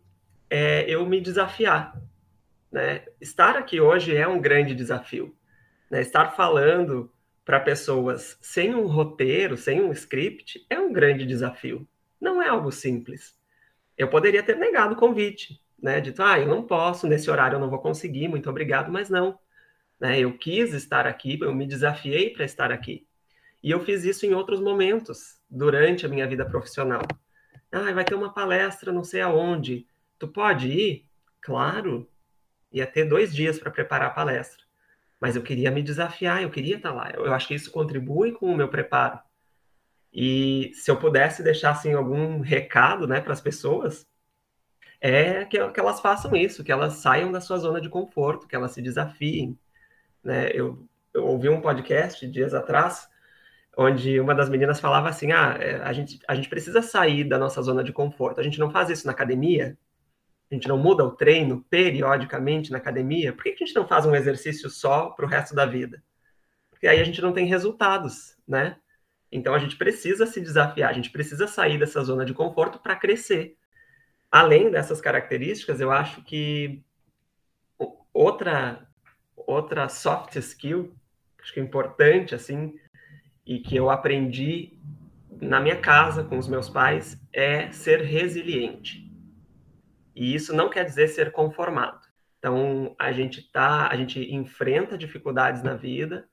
é, 0.50 0.84
eu 0.88 1.06
me 1.06 1.20
desafiar. 1.20 1.96
Né? 2.70 3.06
Estar 3.20 3.56
aqui 3.56 3.80
hoje 3.80 4.16
é 4.16 4.26
um 4.26 4.40
grande 4.40 4.74
desafio. 4.74 5.34
Né? 5.90 6.00
Estar 6.00 6.32
falando 6.32 7.10
para 7.44 7.60
pessoas 7.60 8.38
sem 8.42 8.74
um 8.74 8.86
roteiro, 8.86 9.56
sem 9.56 9.80
um 9.80 9.90
script, 9.92 10.66
é 10.68 10.78
um 10.78 10.92
grande 10.92 11.24
desafio. 11.24 11.88
Não 12.20 12.42
é 12.42 12.48
algo 12.48 12.70
simples. 12.70 13.34
Eu 13.96 14.08
poderia 14.08 14.42
ter 14.42 14.56
negado 14.56 14.94
o 14.94 14.98
convite, 14.98 15.60
né? 15.82 16.00
Dito, 16.00 16.22
ah, 16.22 16.38
eu 16.38 16.46
não 16.46 16.62
posso, 16.62 17.06
nesse 17.06 17.30
horário 17.30 17.56
eu 17.56 17.60
não 17.60 17.70
vou 17.70 17.78
conseguir, 17.78 18.28
muito 18.28 18.50
obrigado, 18.50 18.92
mas 18.92 19.08
não. 19.08 19.38
Né? 19.98 20.20
Eu 20.20 20.36
quis 20.36 20.74
estar 20.74 21.06
aqui, 21.06 21.38
eu 21.40 21.54
me 21.54 21.66
desafiei 21.66 22.30
para 22.30 22.44
estar 22.44 22.70
aqui. 22.70 23.06
E 23.62 23.70
eu 23.70 23.84
fiz 23.84 24.04
isso 24.04 24.26
em 24.26 24.34
outros 24.34 24.60
momentos, 24.60 25.40
durante 25.50 26.06
a 26.06 26.08
minha 26.08 26.26
vida 26.26 26.44
profissional. 26.44 27.02
Ah, 27.72 27.92
vai 27.92 28.04
ter 28.04 28.14
uma 28.14 28.32
palestra 28.32 28.92
não 28.92 29.02
sei 29.02 29.20
aonde. 29.20 29.86
Tu 30.18 30.28
pode 30.28 30.68
ir? 30.68 31.06
Claro, 31.40 32.08
ia 32.72 32.86
ter 32.86 33.04
dois 33.04 33.34
dias 33.34 33.58
para 33.58 33.70
preparar 33.70 34.08
a 34.08 34.12
palestra. 34.12 34.62
Mas 35.20 35.36
eu 35.36 35.42
queria 35.42 35.70
me 35.70 35.82
desafiar, 35.82 36.42
eu 36.42 36.50
queria 36.50 36.76
estar 36.76 36.92
lá. 36.92 37.10
Eu 37.10 37.32
acho 37.34 37.48
que 37.48 37.54
isso 37.54 37.70
contribui 37.70 38.32
com 38.32 38.46
o 38.46 38.56
meu 38.56 38.68
preparo. 38.68 39.18
E 40.12 40.70
se 40.74 40.90
eu 40.90 40.96
pudesse 40.96 41.42
deixar 41.42 41.70
assim, 41.70 41.92
algum 41.92 42.40
recado 42.40 43.06
né, 43.06 43.20
para 43.20 43.32
as 43.32 43.40
pessoas, 43.40 44.06
é 45.00 45.44
que, 45.44 45.68
que, 45.70 45.80
elas 45.80 46.00
façam 46.00 46.34
isso, 46.34 46.64
que 46.64 46.72
elas 46.72 46.94
saiam 46.94 47.30
da 47.30 47.40
sua 47.40 47.58
zona 47.58 47.80
de 47.80 47.88
conforto, 47.88 48.46
que 48.46 48.56
elas 48.56 48.72
se 48.72 48.82
desafiem. 48.82 49.58
Né? 50.22 50.50
Eu, 50.52 50.88
eu 51.14 51.26
ouvi 51.26 51.48
um 51.48 51.60
podcast 51.60 52.26
dias 52.26 52.54
atrás, 52.54 53.08
onde 53.76 54.18
uma 54.18 54.34
das 54.34 54.48
meninas 54.48 54.80
falava 54.80 55.08
assim: 55.08 55.32
ah, 55.32 55.56
é, 55.60 55.76
a 55.76 55.92
gente, 55.92 56.18
a 56.26 56.34
gente 56.34 56.48
precisa 56.48 56.82
sair 56.82 57.24
da 57.24 57.38
nossa 57.38 57.62
zona 57.62 57.84
de 57.84 57.92
conforto. 57.92 58.40
A 58.40 58.44
gente 58.44 58.58
não 58.58 58.70
faz 58.70 58.90
isso 58.90 59.06
na 59.06 59.12
academia, 59.12 59.76
a 60.50 60.54
gente 60.54 60.68
não 60.68 60.78
muda 60.78 61.04
o 61.04 61.10
treino 61.10 61.64
periodicamente 61.68 62.70
na 62.70 62.78
academia, 62.78 63.32
por 63.32 63.42
que 63.42 63.50
a 63.50 63.66
gente 63.66 63.74
não 63.74 63.86
faz 63.86 64.06
um 64.06 64.14
exercício 64.14 64.70
só 64.70 65.10
para 65.10 65.26
o 65.26 65.28
resto 65.28 65.54
da 65.54 65.66
vida? 65.66 66.02
Porque 66.70 66.86
aí 66.86 67.00
a 67.00 67.04
gente 67.04 67.20
não 67.20 67.32
tem 67.32 67.46
resultados, 67.46 68.36
né? 68.46 68.76
Então 69.30 69.54
a 69.54 69.58
gente 69.58 69.76
precisa 69.76 70.26
se 70.26 70.40
desafiar, 70.40 70.90
a 70.90 70.94
gente 70.94 71.10
precisa 71.10 71.46
sair 71.46 71.78
dessa 71.78 72.02
zona 72.02 72.24
de 72.24 72.32
conforto 72.32 72.78
para 72.78 72.96
crescer. 72.96 73.56
Além 74.30 74.70
dessas 74.70 75.00
características, 75.00 75.80
eu 75.80 75.90
acho 75.90 76.22
que 76.22 76.82
outra 78.12 78.86
outra 79.34 79.88
soft 79.88 80.36
skill, 80.36 80.94
acho 81.40 81.54
que 81.54 81.60
é 81.60 81.62
importante 81.62 82.34
assim, 82.34 82.78
e 83.46 83.58
que 83.60 83.76
eu 83.76 83.88
aprendi 83.88 84.78
na 85.40 85.60
minha 85.60 85.76
casa 85.76 86.22
com 86.22 86.36
os 86.36 86.48
meus 86.48 86.68
pais 86.68 87.18
é 87.32 87.70
ser 87.70 88.02
resiliente. 88.02 89.07
E 90.18 90.34
isso 90.34 90.52
não 90.52 90.68
quer 90.68 90.84
dizer 90.84 91.06
ser 91.06 91.30
conformado. 91.30 92.00
Então, 92.40 92.92
a 92.98 93.12
gente 93.12 93.40
tá, 93.52 93.86
a 93.86 93.96
gente 93.96 94.18
enfrenta 94.34 94.98
dificuldades 94.98 95.62
na 95.62 95.74
vida, 95.74 96.28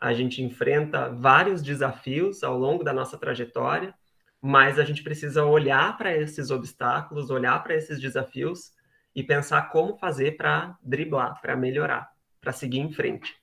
a 0.00 0.12
gente 0.12 0.40
enfrenta 0.40 1.10
vários 1.10 1.60
desafios 1.60 2.44
ao 2.44 2.56
longo 2.56 2.84
da 2.84 2.92
nossa 2.92 3.18
trajetória, 3.18 3.92
mas 4.40 4.78
a 4.78 4.84
gente 4.84 5.02
precisa 5.02 5.44
olhar 5.44 5.98
para 5.98 6.16
esses 6.16 6.52
obstáculos, 6.52 7.28
olhar 7.28 7.60
para 7.64 7.74
esses 7.74 8.00
desafios 8.00 8.70
e 9.12 9.24
pensar 9.24 9.70
como 9.70 9.96
fazer 9.96 10.36
para 10.36 10.78
driblar, 10.80 11.40
para 11.42 11.56
melhorar, 11.56 12.08
para 12.40 12.52
seguir 12.52 12.78
em 12.78 12.92
frente. 12.92 13.34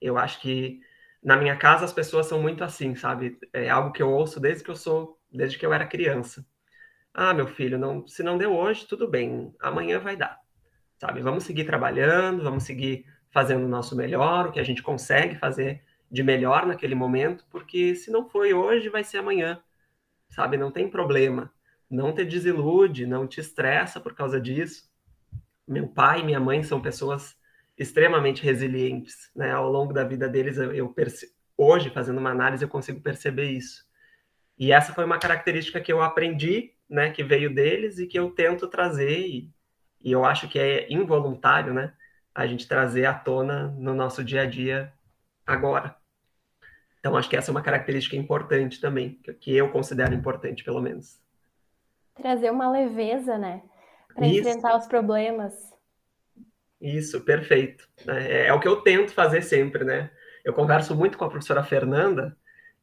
Eu 0.00 0.16
acho 0.16 0.40
que 0.40 0.80
na 1.22 1.36
minha 1.36 1.56
casa 1.58 1.84
as 1.84 1.92
pessoas 1.92 2.24
são 2.24 2.40
muito 2.40 2.64
assim, 2.64 2.94
sabe? 2.94 3.38
É 3.52 3.68
algo 3.68 3.92
que 3.92 4.02
eu 4.02 4.10
ouço 4.10 4.40
desde 4.40 4.64
que 4.64 4.70
eu 4.70 4.76
sou, 4.76 5.20
desde 5.30 5.58
que 5.58 5.66
eu 5.66 5.74
era 5.74 5.86
criança. 5.86 6.42
Ah, 7.12 7.34
meu 7.34 7.46
filho, 7.46 7.78
não, 7.78 8.06
se 8.06 8.22
não 8.22 8.38
deu 8.38 8.54
hoje, 8.54 8.86
tudo 8.86 9.08
bem, 9.08 9.54
amanhã 9.60 9.98
vai 9.98 10.16
dar. 10.16 10.40
Sabe? 10.98 11.20
Vamos 11.20 11.44
seguir 11.44 11.64
trabalhando, 11.64 12.42
vamos 12.42 12.64
seguir 12.64 13.04
fazendo 13.30 13.64
o 13.64 13.68
nosso 13.68 13.96
melhor, 13.96 14.48
o 14.48 14.52
que 14.52 14.60
a 14.60 14.64
gente 14.64 14.82
consegue 14.82 15.36
fazer 15.36 15.82
de 16.10 16.22
melhor 16.22 16.66
naquele 16.66 16.94
momento, 16.94 17.44
porque 17.50 17.94
se 17.94 18.10
não 18.10 18.28
foi 18.28 18.52
hoje, 18.52 18.88
vai 18.88 19.04
ser 19.04 19.18
amanhã. 19.18 19.62
Sabe? 20.28 20.56
Não 20.56 20.70
tem 20.70 20.88
problema. 20.88 21.52
Não 21.88 22.12
te 22.14 22.24
desilude, 22.24 23.06
não 23.06 23.26
te 23.26 23.40
estressa 23.40 24.00
por 24.00 24.14
causa 24.14 24.40
disso. 24.40 24.88
Meu 25.66 25.88
pai 25.88 26.20
e 26.20 26.24
minha 26.24 26.40
mãe 26.40 26.62
são 26.62 26.80
pessoas 26.80 27.36
extremamente 27.76 28.42
resilientes, 28.42 29.30
né? 29.34 29.52
Ao 29.52 29.70
longo 29.70 29.92
da 29.92 30.04
vida 30.04 30.28
deles, 30.28 30.58
eu, 30.58 30.72
eu 30.72 30.94
hoje 31.56 31.90
fazendo 31.90 32.18
uma 32.18 32.30
análise 32.30 32.64
eu 32.64 32.68
consigo 32.68 33.00
perceber 33.00 33.50
isso. 33.50 33.84
E 34.58 34.72
essa 34.72 34.92
foi 34.92 35.04
uma 35.04 35.18
característica 35.18 35.80
que 35.80 35.92
eu 35.92 36.02
aprendi 36.02 36.74
né, 36.90 37.10
que 37.10 37.22
veio 37.22 37.54
deles 37.54 37.98
e 37.98 38.06
que 38.06 38.18
eu 38.18 38.30
tento 38.30 38.66
trazer, 38.66 39.20
e, 39.20 39.50
e 40.02 40.10
eu 40.10 40.24
acho 40.24 40.48
que 40.48 40.58
é 40.58 40.92
involuntário, 40.92 41.72
né, 41.72 41.94
a 42.34 42.46
gente 42.46 42.66
trazer 42.66 43.06
à 43.06 43.14
tona 43.14 43.68
no 43.78 43.94
nosso 43.94 44.24
dia 44.24 44.42
a 44.42 44.46
dia 44.46 44.92
agora. 45.46 45.96
Então, 46.98 47.16
acho 47.16 47.30
que 47.30 47.36
essa 47.36 47.50
é 47.50 47.52
uma 47.52 47.62
característica 47.62 48.16
importante 48.16 48.80
também, 48.80 49.18
que, 49.40 49.56
eu 49.56 49.70
considero 49.70 50.12
importante, 50.12 50.64
pelo 50.64 50.82
menos. 50.82 51.18
Trazer 52.14 52.50
uma 52.50 52.70
leveza, 52.70 53.38
né, 53.38 53.62
para 54.14 54.26
enfrentar 54.26 54.76
os 54.76 54.86
problemas. 54.86 55.54
Isso, 56.80 57.20
perfeito. 57.20 57.88
É, 58.06 58.46
é, 58.46 58.52
o 58.52 58.60
que 58.60 58.68
eu 58.68 58.80
tento 58.82 59.12
fazer 59.12 59.42
sempre, 59.42 59.84
né? 59.84 60.10
Eu 60.42 60.54
converso 60.54 60.94
muito 60.96 61.18
com 61.18 61.24
a 61.24 61.28
professora 61.28 61.62
Fernanda 61.62 62.36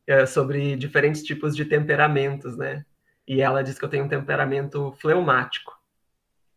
é, 0.06 0.26
sobre 0.26 0.76
diferentes 0.76 1.24
tipos 1.24 1.56
de 1.56 1.66
temperamentos, 1.66 2.56
né? 2.56 2.86
E 3.28 3.42
ela 3.42 3.64
diz 3.64 3.78
que 3.78 3.86
eu 3.86 3.90
tenho 3.90 4.06
um 4.06 4.10
temperamento 4.10 4.92
fleumático, 4.94 5.78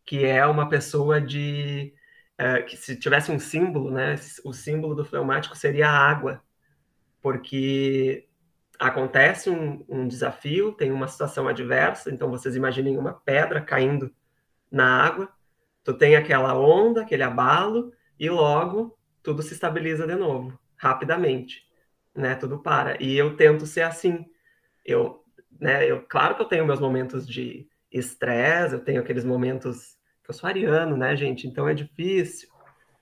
que 0.05 0.25
é 0.25 0.45
uma 0.45 0.69
pessoa 0.69 1.19
de 1.19 1.93
é, 2.37 2.61
que 2.63 2.77
se 2.77 2.95
tivesse 2.95 3.31
um 3.31 3.39
símbolo, 3.39 3.91
né, 3.91 4.15
o 4.43 4.53
símbolo 4.53 4.95
do 4.95 5.05
fleumático 5.05 5.55
seria 5.55 5.89
a 5.89 6.09
água, 6.09 6.41
porque 7.21 8.27
acontece 8.79 9.49
um, 9.49 9.85
um 9.87 10.07
desafio, 10.07 10.71
tem 10.71 10.91
uma 10.91 11.07
situação 11.07 11.47
adversa, 11.47 12.09
então 12.09 12.29
vocês 12.31 12.55
imaginem 12.55 12.97
uma 12.97 13.13
pedra 13.13 13.61
caindo 13.61 14.11
na 14.71 15.03
água, 15.05 15.29
tu 15.83 15.93
tem 15.93 16.15
aquela 16.15 16.57
onda, 16.57 17.01
aquele 17.01 17.23
abalo, 17.23 17.93
e 18.19 18.29
logo 18.29 18.97
tudo 19.21 19.43
se 19.43 19.53
estabiliza 19.53 20.07
de 20.07 20.15
novo, 20.15 20.59
rapidamente, 20.75 21.63
né? 22.15 22.35
Tudo 22.35 22.59
para. 22.59 23.01
E 23.01 23.15
eu 23.17 23.35
tento 23.35 23.65
ser 23.65 23.81
assim. 23.81 24.25
Eu 24.85 25.20
né? 25.61 25.89
Eu, 25.89 26.01
claro 26.01 26.35
que 26.35 26.41
eu 26.41 26.47
tenho 26.47 26.65
meus 26.65 26.79
momentos 26.79 27.27
de 27.27 27.67
estresse, 27.91 28.73
eu 28.73 28.83
tenho 28.83 28.99
aqueles 28.99 29.23
momentos 29.23 29.95
que 30.23 30.31
eu 30.31 30.33
sou 30.33 30.49
ariano, 30.49 30.97
né, 30.97 31.15
gente? 31.15 31.47
Então 31.47 31.69
é 31.69 31.73
difícil. 31.73 32.49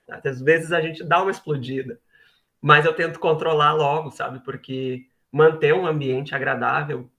Às 0.06 0.42
vezes 0.42 0.70
a 0.70 0.80
gente 0.80 1.02
dá 1.02 1.22
uma 1.22 1.30
explodida, 1.30 1.98
mas 2.60 2.84
eu 2.84 2.92
tento 2.92 3.18
controlar 3.18 3.72
logo, 3.72 4.10
sabe? 4.10 4.44
Porque 4.44 5.06
manter 5.32 5.72
um 5.72 5.86
ambiente 5.86 6.34
agradável, 6.34 7.10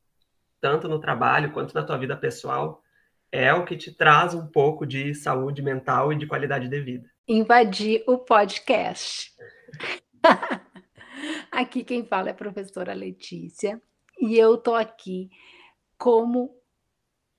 tanto 0.59 0.87
no 0.87 0.99
trabalho 0.99 1.51
quanto 1.51 1.73
na 1.73 1.83
tua 1.83 1.97
vida 1.97 2.15
pessoal, 2.15 2.83
é 3.31 3.51
o 3.51 3.65
que 3.65 3.77
te 3.77 3.91
traz 3.91 4.35
um 4.35 4.45
pouco 4.45 4.85
de 4.85 5.15
saúde 5.15 5.61
mental 5.63 6.13
e 6.13 6.17
de 6.17 6.27
qualidade 6.27 6.67
de 6.67 6.79
vida. 6.79 7.09
Invadir 7.27 8.03
o 8.05 8.17
podcast. 8.19 9.31
Aqui 11.49 11.83
quem 11.83 12.05
fala 12.05 12.27
é 12.27 12.31
a 12.31 12.35
professora 12.35 12.93
Letícia 12.93 13.81
e 14.21 14.37
eu 14.37 14.55
estou 14.55 14.75
aqui 14.75 15.29
como 15.97 16.55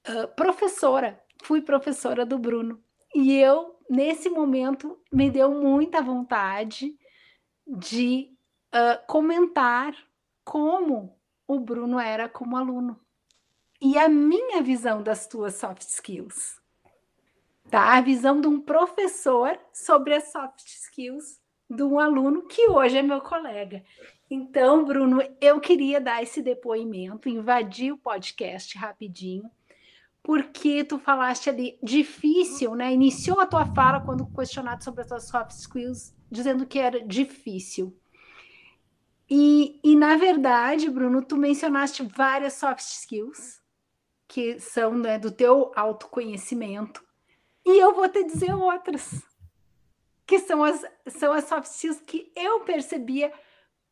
uh, 0.09 0.29
professora, 0.37 1.23
fui 1.45 1.63
professora 1.63 2.27
do 2.27 2.39
Bruno. 2.39 2.83
E 3.15 3.33
eu, 3.35 3.79
nesse 3.89 4.29
momento, 4.29 5.01
me 5.13 5.31
deu 5.31 5.53
muita 5.53 6.03
vontade 6.03 6.95
de 7.67 8.31
uh, 8.75 9.07
comentar 9.07 9.95
como 10.45 11.17
o 11.47 11.61
Bruno 11.61 12.01
era 12.01 12.29
como 12.29 12.57
aluno 12.57 12.99
e 13.81 13.99
a 13.99 14.09
minha 14.09 14.63
visão 14.63 15.03
das 15.03 15.27
tuas 15.27 15.55
soft 15.55 15.83
skills. 15.83 16.61
Tá? 17.71 17.97
A 17.97 18.01
visão 18.01 18.41
de 18.41 18.47
um 18.47 18.61
professor 18.61 19.59
sobre 19.73 20.15
as 20.15 20.31
soft 20.31 20.65
skills 20.65 21.41
de 21.69 21.83
um 21.83 21.99
aluno 21.99 22.47
que 22.47 22.69
hoje 22.69 22.99
é 22.99 23.03
meu 23.03 23.21
colega. 23.21 23.83
Então, 24.35 24.83
Bruno, 24.83 25.19
eu 25.43 25.61
queria 25.61 26.01
dar 26.01 26.23
esse 26.23 26.41
depoimento, 26.41 27.29
invadir 27.29 27.93
o 27.93 27.99
podcast 27.99 28.79
rapidinho, 28.79 29.51
porque 30.23 30.83
tu 30.85 30.99
falaste 30.99 31.51
ali 31.51 31.79
difícil, 31.83 32.75
né? 32.75 32.95
Iniciou 32.95 33.41
a 33.41 33.47
tua 33.47 33.67
fala 33.75 34.01
quando 34.01 34.25
questionado 34.25 34.83
sobre 34.83 35.03
as 35.03 35.09
tuas 35.09 35.29
soft 35.29 35.51
skills, 35.51 36.15
dizendo 36.31 36.65
que 36.65 36.79
era 36.79 37.07
difícil. 37.07 37.95
E, 39.29 39.79
e 39.85 39.95
na 39.95 40.17
verdade, 40.17 40.89
Bruno, 40.89 41.23
tu 41.23 41.37
mencionaste 41.37 42.03
várias 42.03 42.55
soft 42.55 42.81
skills 42.81 43.61
que 44.27 44.59
são 44.59 44.97
né, 44.97 45.19
do 45.19 45.31
teu 45.31 45.73
autoconhecimento, 45.77 47.05
e 47.67 47.79
eu 47.79 47.93
vou 47.93 48.09
te 48.09 48.25
dizer 48.25 48.55
outras, 48.55 49.23
que 50.27 50.39
são 50.39 50.65
as, 50.65 50.83
são 51.07 51.35
as 51.35 51.45
soft 51.45 51.71
skills 51.71 52.01
que 52.01 52.33
eu 52.35 52.61
percebia 52.61 53.31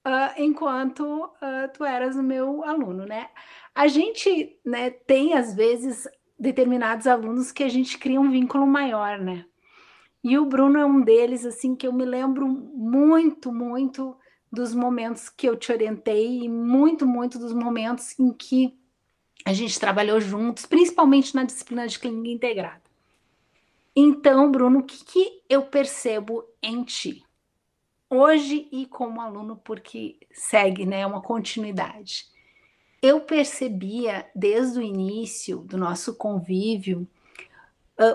uh, 0.06 0.40
enquanto 0.40 1.02
uh, 1.04 1.68
tu 1.72 1.84
eras 1.84 2.16
o 2.16 2.22
meu 2.22 2.64
aluno, 2.64 3.04
né? 3.06 3.28
A 3.74 3.86
gente 3.88 4.58
né, 4.64 4.90
tem, 4.90 5.34
às 5.34 5.54
vezes, 5.54 6.08
determinados 6.38 7.06
alunos 7.06 7.52
que 7.52 7.62
a 7.62 7.68
gente 7.68 7.98
cria 7.98 8.20
um 8.20 8.30
vínculo 8.30 8.66
maior, 8.66 9.18
né? 9.18 9.44
E 10.22 10.36
o 10.38 10.44
Bruno 10.44 10.78
é 10.78 10.84
um 10.84 11.00
deles, 11.00 11.46
assim, 11.46 11.74
que 11.74 11.86
eu 11.86 11.92
me 11.92 12.04
lembro 12.04 12.46
muito, 12.46 13.52
muito 13.52 14.16
dos 14.52 14.74
momentos 14.74 15.28
que 15.28 15.48
eu 15.48 15.56
te 15.56 15.72
orientei 15.72 16.42
e 16.42 16.48
muito, 16.48 17.06
muito 17.06 17.38
dos 17.38 17.52
momentos 17.52 18.18
em 18.18 18.32
que 18.32 18.76
a 19.44 19.52
gente 19.52 19.80
trabalhou 19.80 20.20
juntos, 20.20 20.66
principalmente 20.66 21.34
na 21.34 21.44
disciplina 21.44 21.86
de 21.86 21.98
clínica 21.98 22.28
integrada. 22.28 22.82
Então, 23.96 24.50
Bruno, 24.50 24.80
o 24.80 24.82
que, 24.82 25.04
que 25.04 25.42
eu 25.48 25.62
percebo 25.62 26.44
em 26.62 26.84
ti? 26.84 27.24
Hoje 28.10 28.68
e 28.72 28.84
como 28.86 29.20
aluno, 29.20 29.56
porque 29.56 30.18
segue, 30.32 30.84
né, 30.84 31.06
uma 31.06 31.22
continuidade. 31.22 32.26
Eu 33.00 33.20
percebia 33.20 34.28
desde 34.34 34.80
o 34.80 34.82
início 34.82 35.58
do 35.60 35.78
nosso 35.78 36.16
convívio 36.16 37.08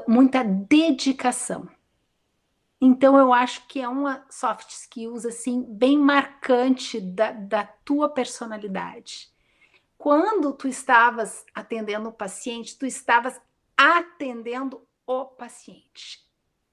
muita 0.07 0.43
dedicação. 0.43 1.67
Então 2.81 3.17
eu 3.17 3.33
acho 3.33 3.67
que 3.67 3.79
é 3.79 3.87
uma 3.87 4.25
soft 4.29 4.69
skills 4.69 5.25
assim 5.25 5.63
bem 5.63 5.97
marcante 5.97 6.99
da, 6.99 7.31
da 7.31 7.63
tua 7.63 8.09
personalidade. 8.09 9.29
Quando 9.97 10.53
tu 10.53 10.67
estavas 10.67 11.45
atendendo 11.53 12.09
o 12.09 12.13
paciente, 12.13 12.77
tu 12.77 12.85
estavas 12.85 13.39
atendendo 13.77 14.85
o 15.07 15.25
paciente 15.25 16.25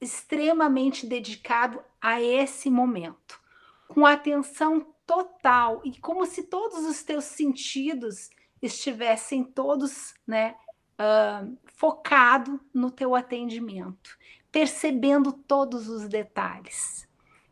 extremamente 0.02 1.06
dedicado 1.06 1.80
a 2.00 2.20
esse 2.20 2.68
momento, 2.68 3.40
com 3.86 4.04
atenção 4.04 4.92
total 5.06 5.80
e 5.84 5.96
como 6.00 6.26
se 6.26 6.42
todos 6.42 6.84
os 6.84 7.04
teus 7.04 7.24
sentidos 7.24 8.28
estivessem 8.60 9.44
todos, 9.44 10.14
né, 10.26 10.56
uh, 10.98 11.56
focado 11.74 12.60
no 12.74 12.90
teu 12.90 13.14
atendimento, 13.14 14.18
percebendo 14.50 15.32
todos 15.32 15.88
os 15.88 16.08
detalhes. 16.08 17.08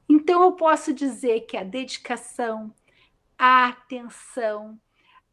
Então 0.08 0.42
eu 0.42 0.52
posso 0.52 0.92
dizer 0.92 1.42
que 1.42 1.56
a 1.56 1.62
dedicação, 1.62 2.74
a 3.38 3.68
atenção, 3.68 4.76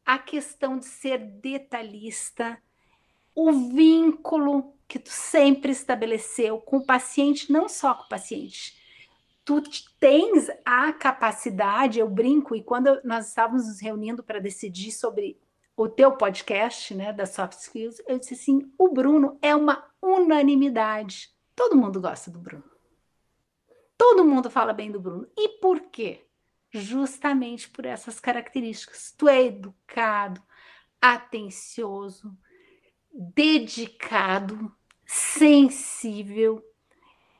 a 0.06 0.20
questão 0.20 0.78
de 0.78 0.86
ser 0.86 1.18
detalhista, 1.18 2.62
o 3.34 3.52
vínculo 3.52 4.76
que 4.88 4.98
tu 4.98 5.10
sempre 5.10 5.72
estabeleceu 5.72 6.60
com 6.60 6.77
o 6.77 6.86
paciente, 6.86 7.51
não 7.51 7.67
só 7.67 7.94
com 7.94 8.03
o 8.03 8.10
paciente. 8.10 8.77
Tu 9.44 9.62
tens 10.00 10.50
a 10.65 10.91
capacidade, 10.94 12.00
eu 12.00 12.10
brinco, 12.10 12.56
e 12.56 12.63
quando 12.63 13.01
nós 13.03 13.29
estávamos 13.29 13.67
nos 13.67 13.82
reunindo 13.82 14.24
para 14.24 14.39
decidir 14.39 14.91
sobre 14.91 15.39
o 15.75 15.88
teu 15.88 16.13
podcast, 16.13 16.94
né, 16.96 17.13
da 17.13 17.25
Soft 17.25 17.60
Skills, 17.60 18.01
eu 18.08 18.17
disse 18.17 18.34
assim, 18.34 18.72
o 18.77 18.89
Bruno 18.89 19.38
é 19.41 19.56
uma 19.56 19.86
unanimidade. 20.01 21.29
Todo 21.56 21.75
mundo 21.75 22.01
gosta 22.01 22.32
do 22.32 22.39
Bruno. 22.39 22.63
Todo 23.98 24.25
mundo 24.25 24.50
fala 24.50 24.74
bem 24.74 24.91
do 24.91 25.00
Bruno. 25.00 25.27
E 25.36 25.60
por 25.60 25.82
quê? 25.82 26.25
Justamente 26.72 27.70
por 27.70 27.86
essas 27.86 28.20
características. 28.20 29.13
Tu 29.17 29.27
é 29.27 29.46
educado, 29.46 30.41
atencioso, 31.01 32.36
dedicado, 33.18 34.72
sensível 35.04 36.64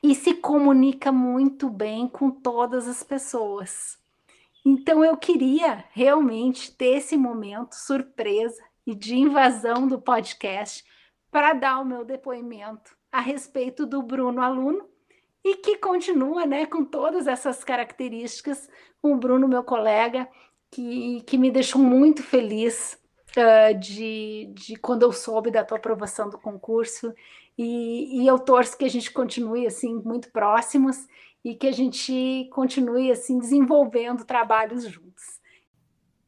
e 0.02 0.16
se 0.16 0.34
comunica 0.34 1.12
muito 1.12 1.70
bem 1.70 2.08
com 2.08 2.32
todas 2.32 2.88
as 2.88 3.04
pessoas. 3.04 4.00
Então 4.66 5.06
eu 5.06 5.16
queria 5.16 5.86
realmente 5.92 6.76
ter 6.76 6.98
esse 6.98 7.16
momento 7.16 7.74
surpresa 7.74 8.64
e 8.88 8.96
de 8.96 9.16
invasão 9.16 9.88
do 9.88 10.02
podcast 10.02 10.84
para 11.30 11.54
dar 11.54 11.80
o 11.80 11.86
meu 11.86 12.04
depoimento 12.04 12.98
a 13.12 13.20
respeito 13.20 13.86
do 13.86 14.02
Bruno 14.02 14.42
aluno 14.42 14.90
e 15.44 15.58
que 15.58 15.78
continua, 15.78 16.46
né, 16.46 16.66
com 16.66 16.84
todas 16.84 17.28
essas 17.28 17.64
características, 17.64 18.68
o 19.02 19.16
Bruno 19.16 19.48
meu 19.48 19.64
colega 19.64 20.28
que, 20.72 21.22
que 21.22 21.38
me 21.38 21.52
deixou 21.52 21.82
muito 21.82 22.24
feliz 22.24 22.98
uh, 23.39 23.77
de, 23.79 24.51
de 24.53 24.75
quando 24.75 25.03
eu 25.03 25.12
soube 25.12 25.51
da 25.51 25.63
tua 25.63 25.77
aprovação 25.77 26.29
do 26.29 26.38
concurso 26.38 27.13
e, 27.58 28.22
e 28.22 28.27
eu 28.27 28.38
torço 28.38 28.77
que 28.77 28.86
a 28.86 28.89
gente 28.89 29.12
continue 29.12 29.65
assim 29.65 29.96
muito 30.03 30.32
próximos 30.32 31.08
e 31.44 31.56
que 31.56 31.67
a 31.67 31.72
gente 31.72 32.48
continue 32.51 33.12
assim 33.12 33.39
desenvolvendo 33.39 34.25
trabalhos 34.25 34.86
juntos. 34.88 35.38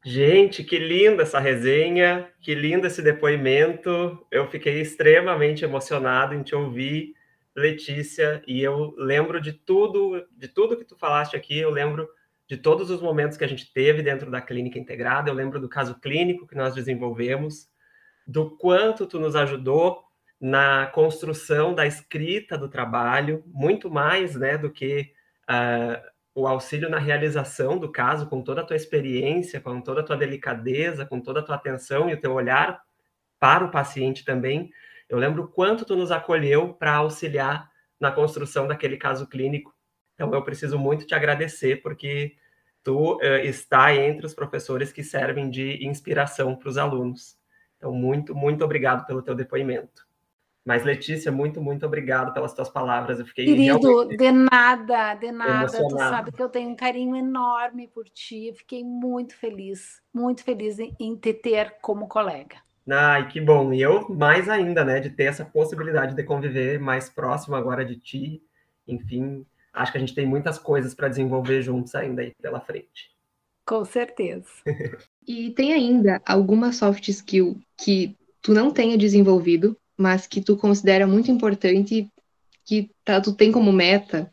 Gente, 0.02 0.64
que 0.64 0.78
linda 0.78 1.24
essa 1.24 1.38
resenha, 1.38 2.30
que 2.40 2.54
lindo 2.54 2.86
esse 2.86 3.02
depoimento. 3.02 4.26
Eu 4.30 4.48
fiquei 4.48 4.80
extremamente 4.80 5.62
emocionado 5.62 6.34
em 6.34 6.42
te 6.42 6.54
ouvir, 6.54 7.14
Letícia, 7.54 8.42
e 8.46 8.62
eu 8.62 8.94
lembro 8.96 9.40
de 9.40 9.52
tudo, 9.52 10.26
de 10.32 10.48
tudo 10.48 10.76
que 10.76 10.84
tu 10.84 10.96
falaste 10.96 11.36
aqui, 11.36 11.58
eu 11.58 11.70
lembro 11.70 12.08
de 12.50 12.56
todos 12.56 12.90
os 12.90 13.00
momentos 13.00 13.36
que 13.36 13.44
a 13.44 13.46
gente 13.46 13.72
teve 13.72 14.02
dentro 14.02 14.28
da 14.28 14.40
clínica 14.40 14.76
integrada, 14.76 15.30
eu 15.30 15.34
lembro 15.34 15.60
do 15.60 15.68
caso 15.68 16.00
clínico 16.00 16.48
que 16.48 16.56
nós 16.56 16.74
desenvolvemos, 16.74 17.68
do 18.26 18.56
quanto 18.56 19.06
tu 19.06 19.20
nos 19.20 19.36
ajudou 19.36 20.02
na 20.40 20.88
construção 20.88 21.72
da 21.72 21.86
escrita 21.86 22.58
do 22.58 22.68
trabalho, 22.68 23.44
muito 23.46 23.88
mais 23.88 24.34
né, 24.34 24.58
do 24.58 24.68
que 24.68 25.12
uh, 25.48 26.04
o 26.34 26.44
auxílio 26.44 26.90
na 26.90 26.98
realização 26.98 27.78
do 27.78 27.92
caso, 27.92 28.28
com 28.28 28.42
toda 28.42 28.62
a 28.62 28.64
tua 28.64 28.74
experiência, 28.74 29.60
com 29.60 29.80
toda 29.80 30.00
a 30.00 30.04
tua 30.04 30.16
delicadeza, 30.16 31.06
com 31.06 31.20
toda 31.20 31.38
a 31.38 31.44
tua 31.44 31.54
atenção 31.54 32.10
e 32.10 32.14
o 32.14 32.20
teu 32.20 32.32
olhar 32.32 32.82
para 33.38 33.64
o 33.64 33.70
paciente 33.70 34.24
também. 34.24 34.72
Eu 35.08 35.18
lembro 35.18 35.46
quanto 35.46 35.84
tu 35.84 35.94
nos 35.94 36.10
acolheu 36.10 36.74
para 36.74 36.96
auxiliar 36.96 37.70
na 38.00 38.10
construção 38.10 38.66
daquele 38.66 38.96
caso 38.96 39.28
clínico. 39.28 39.72
Então, 40.14 40.34
eu 40.34 40.42
preciso 40.42 40.76
muito 40.76 41.06
te 41.06 41.14
agradecer, 41.14 41.80
porque 41.80 42.39
tu 42.82 43.16
uh, 43.16 43.22
está 43.44 43.94
entre 43.94 44.26
os 44.26 44.34
professores 44.34 44.92
que 44.92 45.02
servem 45.02 45.50
de 45.50 45.86
inspiração 45.86 46.56
para 46.56 46.68
os 46.68 46.78
alunos. 46.78 47.36
Então, 47.76 47.92
muito, 47.92 48.34
muito 48.34 48.64
obrigado 48.64 49.06
pelo 49.06 49.22
teu 49.22 49.34
depoimento. 49.34 50.08
Mas, 50.64 50.84
Letícia, 50.84 51.32
muito, 51.32 51.60
muito 51.60 51.86
obrigado 51.86 52.34
pelas 52.34 52.52
tuas 52.52 52.68
palavras. 52.68 53.18
Eu 53.18 53.24
fiquei 53.24 53.46
Querido, 53.46 54.06
de 54.08 54.30
nada, 54.30 55.14
de 55.14 55.32
nada. 55.32 55.62
Emocionado. 55.62 55.96
Tu 55.96 55.98
sabe 55.98 56.32
que 56.32 56.42
eu 56.42 56.48
tenho 56.48 56.70
um 56.70 56.76
carinho 56.76 57.16
enorme 57.16 57.88
por 57.88 58.04
ti. 58.04 58.48
Eu 58.48 58.54
fiquei 58.54 58.84
muito 58.84 59.34
feliz, 59.34 60.02
muito 60.12 60.44
feliz 60.44 60.78
em, 60.78 61.16
te 61.16 61.32
ter 61.32 61.76
como 61.80 62.06
colega. 62.06 62.56
Ai, 62.88 63.26
que 63.28 63.40
bom. 63.40 63.72
E 63.72 63.80
eu 63.80 64.08
mais 64.10 64.48
ainda, 64.48 64.84
né, 64.84 65.00
de 65.00 65.10
ter 65.10 65.24
essa 65.24 65.44
possibilidade 65.44 66.14
de 66.14 66.22
conviver 66.22 66.78
mais 66.78 67.08
próximo 67.08 67.56
agora 67.56 67.84
de 67.84 67.96
ti. 67.96 68.42
Enfim, 68.86 69.46
acho 69.72 69.92
que 69.92 69.98
a 69.98 70.00
gente 70.00 70.14
tem 70.14 70.26
muitas 70.26 70.58
coisas 70.58 70.94
para 70.94 71.08
desenvolver 71.08 71.62
juntos 71.62 71.94
ainda 71.94 72.22
aí 72.22 72.32
pela 72.40 72.60
frente. 72.60 73.10
Com 73.64 73.84
certeza. 73.84 74.48
e 75.26 75.50
tem 75.50 75.72
ainda 75.72 76.20
alguma 76.26 76.72
soft 76.72 77.08
skill 77.08 77.60
que 77.76 78.16
tu 78.42 78.52
não 78.52 78.70
tenha 78.70 78.98
desenvolvido 78.98 79.76
mas 80.00 80.26
que 80.26 80.40
tu 80.40 80.56
considera 80.56 81.06
muito 81.06 81.30
importante, 81.30 82.10
que 82.64 82.90
tá, 83.04 83.20
tu 83.20 83.34
tem 83.34 83.52
como 83.52 83.70
meta, 83.70 84.32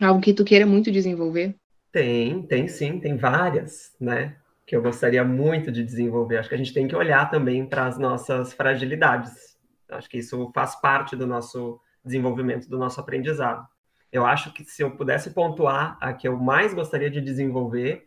algo 0.00 0.22
que 0.22 0.32
tu 0.32 0.42
queira 0.42 0.64
muito 0.64 0.90
desenvolver? 0.90 1.54
Tem, 1.92 2.42
tem 2.42 2.66
sim, 2.66 2.98
tem 2.98 3.14
várias, 3.14 3.94
né? 4.00 4.36
Que 4.64 4.74
eu 4.74 4.80
gostaria 4.80 5.22
muito 5.22 5.70
de 5.70 5.84
desenvolver. 5.84 6.38
Acho 6.38 6.48
que 6.48 6.54
a 6.54 6.58
gente 6.58 6.72
tem 6.72 6.88
que 6.88 6.96
olhar 6.96 7.30
também 7.30 7.66
para 7.66 7.86
as 7.86 7.98
nossas 7.98 8.54
fragilidades. 8.54 9.58
Acho 9.90 10.08
que 10.08 10.16
isso 10.16 10.50
faz 10.54 10.74
parte 10.80 11.14
do 11.14 11.26
nosso 11.26 11.78
desenvolvimento, 12.02 12.66
do 12.66 12.78
nosso 12.78 12.98
aprendizado. 12.98 13.66
Eu 14.12 14.24
acho 14.24 14.52
que 14.52 14.64
se 14.64 14.82
eu 14.82 14.96
pudesse 14.96 15.30
pontuar, 15.30 15.98
a 16.00 16.12
que 16.12 16.26
eu 16.28 16.36
mais 16.36 16.72
gostaria 16.72 17.10
de 17.10 17.20
desenvolver 17.20 18.06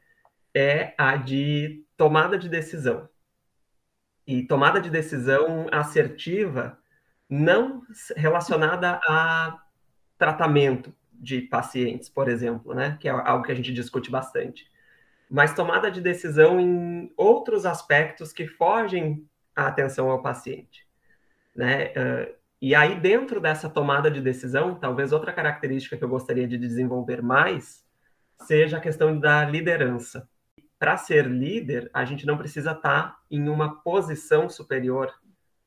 é 0.54 0.94
a 0.98 1.16
de 1.16 1.86
tomada 1.96 2.38
de 2.38 2.50
decisão. 2.50 3.08
E 4.26 4.44
tomada 4.44 4.80
de 4.80 4.90
decisão 4.90 5.68
assertiva 5.72 6.78
não 7.30 7.84
relacionada 8.16 9.00
a 9.08 9.60
tratamento 10.18 10.94
de 11.14 11.42
pacientes, 11.42 12.10
por 12.10 12.30
exemplo, 12.30 12.74
né? 12.74 12.98
Que 13.00 13.08
é 13.08 13.12
algo 13.12 13.44
que 13.44 13.52
a 13.52 13.56
gente 13.56 13.74
discute 13.74 14.10
bastante. 14.10 14.66
Mas 15.30 15.54
tomada 15.54 15.92
de 15.92 16.02
decisão 16.02 16.60
em 16.60 17.14
outros 17.16 17.66
aspectos 17.66 18.34
que 18.34 18.48
fogem 18.48 19.28
a 19.56 19.68
atenção 19.68 20.10
ao 20.10 20.22
paciente, 20.22 20.88
né? 21.56 21.94
E 22.62 22.76
aí, 22.76 23.00
dentro 23.00 23.40
dessa 23.40 23.70
tomada 23.70 24.12
de 24.12 24.22
decisão, 24.22 24.76
talvez 24.76 25.14
outra 25.14 25.32
característica 25.32 25.96
que 25.96 26.04
eu 26.04 26.10
gostaria 26.10 26.48
de 26.48 26.58
desenvolver 26.58 27.22
mais 27.22 27.86
seja 28.42 28.78
a 28.78 28.82
questão 28.82 29.18
da 29.18 29.46
liderança. 29.46 30.28
Para 30.78 30.98
ser 30.98 31.26
líder, 31.26 31.90
a 31.94 32.04
gente 32.04 32.26
não 32.26 32.38
precisa 32.38 32.72
estar 32.72 33.18
em 33.32 33.48
uma 33.48 33.82
posição 33.82 34.50
superior 34.50 35.14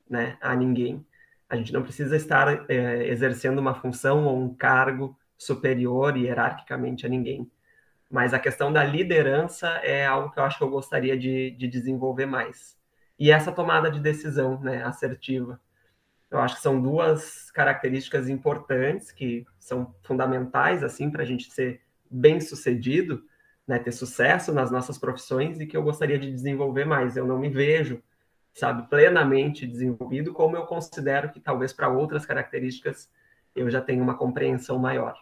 né, 0.07 0.37
a 0.39 0.55
ninguém. 0.55 1.05
A 1.49 1.55
gente 1.55 1.73
não 1.73 1.81
precisa 1.81 2.15
estar 2.15 2.69
é, 2.69 3.07
exercendo 3.07 3.59
uma 3.59 3.73
função 3.73 4.25
ou 4.25 4.39
um 4.39 4.53
cargo 4.53 5.17
superior 5.37 6.15
hierarquicamente 6.15 7.05
a 7.05 7.09
ninguém. 7.09 7.51
Mas 8.09 8.33
a 8.33 8.39
questão 8.39 8.71
da 8.71 8.83
liderança 8.83 9.67
é 9.83 10.05
algo 10.05 10.31
que 10.31 10.39
eu 10.39 10.43
acho 10.43 10.59
que 10.59 10.63
eu 10.63 10.69
gostaria 10.69 11.17
de, 11.17 11.51
de 11.51 11.67
desenvolver 11.67 12.27
mais. 12.27 12.77
E 13.17 13.31
essa 13.31 13.51
tomada 13.51 13.89
de 13.89 13.99
decisão 13.99 14.59
né, 14.61 14.83
assertiva. 14.83 15.59
Eu 16.33 16.39
acho 16.39 16.55
que 16.55 16.61
são 16.61 16.81
duas 16.81 17.51
características 17.51 18.27
importantes 18.27 19.11
que 19.11 19.45
são 19.59 19.93
fundamentais 20.03 20.83
assim 20.83 21.09
para 21.09 21.23
a 21.23 21.25
gente 21.25 21.51
ser 21.51 21.81
bem 22.09 22.39
sucedido, 22.39 23.23
né, 23.67 23.79
ter 23.79 23.91
sucesso 23.91 24.51
nas 24.51 24.69
nossas 24.71 24.97
profissões 24.97 25.59
e 25.59 25.65
que 25.65 25.77
eu 25.77 25.83
gostaria 25.83 26.19
de 26.19 26.31
desenvolver 26.31 26.85
mais. 26.85 27.15
Eu 27.15 27.25
não 27.25 27.39
me 27.39 27.49
vejo 27.49 28.01
sabe, 28.53 28.87
plenamente 28.87 29.65
desenvolvido, 29.65 30.31
como 30.31 30.55
eu 30.55 30.65
considero 30.65 31.31
que 31.31 31.39
talvez 31.39 31.73
para 31.73 31.89
outras 31.89 32.25
características 32.25 33.09
eu 33.55 33.69
já 33.69 33.81
tenho 33.81 34.03
uma 34.03 34.15
compreensão 34.15 34.77
maior. 34.77 35.15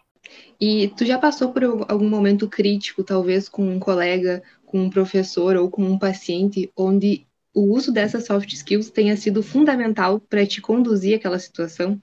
E 0.60 0.88
tu 0.96 1.04
já 1.04 1.18
passou 1.18 1.52
por 1.52 1.64
algum 1.64 2.08
momento 2.08 2.48
crítico, 2.48 3.02
talvez 3.02 3.48
com 3.48 3.66
um 3.66 3.80
colega, 3.80 4.42
com 4.64 4.78
um 4.78 4.90
professor 4.90 5.56
ou 5.56 5.70
com 5.70 5.82
um 5.82 5.98
paciente, 5.98 6.70
onde 6.76 7.26
o 7.54 7.74
uso 7.74 7.92
dessas 7.92 8.24
soft 8.24 8.52
skills 8.52 8.90
tenha 8.90 9.16
sido 9.16 9.42
fundamental 9.42 10.20
para 10.20 10.46
te 10.46 10.60
conduzir 10.60 11.16
aquela 11.16 11.38
situação? 11.38 12.00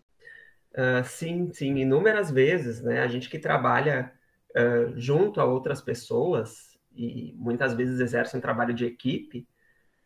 Uh, 0.71 1.03
sim, 1.03 1.49
sim, 1.51 1.75
inúmeras 1.77 2.31
vezes, 2.31 2.81
né? 2.81 3.01
A 3.01 3.07
gente 3.07 3.29
que 3.29 3.39
trabalha 3.39 4.11
uh, 4.51 4.93
junto 4.95 5.41
a 5.41 5.45
outras 5.45 5.81
pessoas 5.81 6.77
e 6.95 7.33
muitas 7.37 7.73
vezes 7.73 7.99
exerce 7.99 8.37
um 8.37 8.41
trabalho 8.41 8.73
de 8.73 8.85
equipe, 8.85 9.47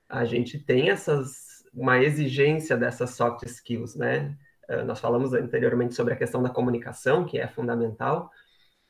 a 0.07 0.25
gente 0.25 0.59
tem 0.59 0.89
essas 0.89 1.53
uma 1.73 2.01
exigência 2.01 2.77
dessas 2.77 3.11
soft 3.11 3.43
skills, 3.43 3.95
né? 3.95 4.37
Uh, 4.69 4.85
nós 4.85 4.99
falamos 4.99 5.33
anteriormente 5.33 5.95
sobre 5.95 6.13
a 6.13 6.17
questão 6.17 6.41
da 6.41 6.49
comunicação, 6.49 7.25
que 7.25 7.39
é 7.39 7.47
fundamental, 7.47 8.31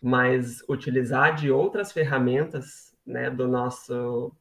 mas 0.01 0.61
utilizar 0.67 1.33
de 1.33 1.49
outras 1.49 1.91
ferramentas 1.91 2.93
né, 3.05 3.29
do 3.29 3.47
nosso 3.47 4.35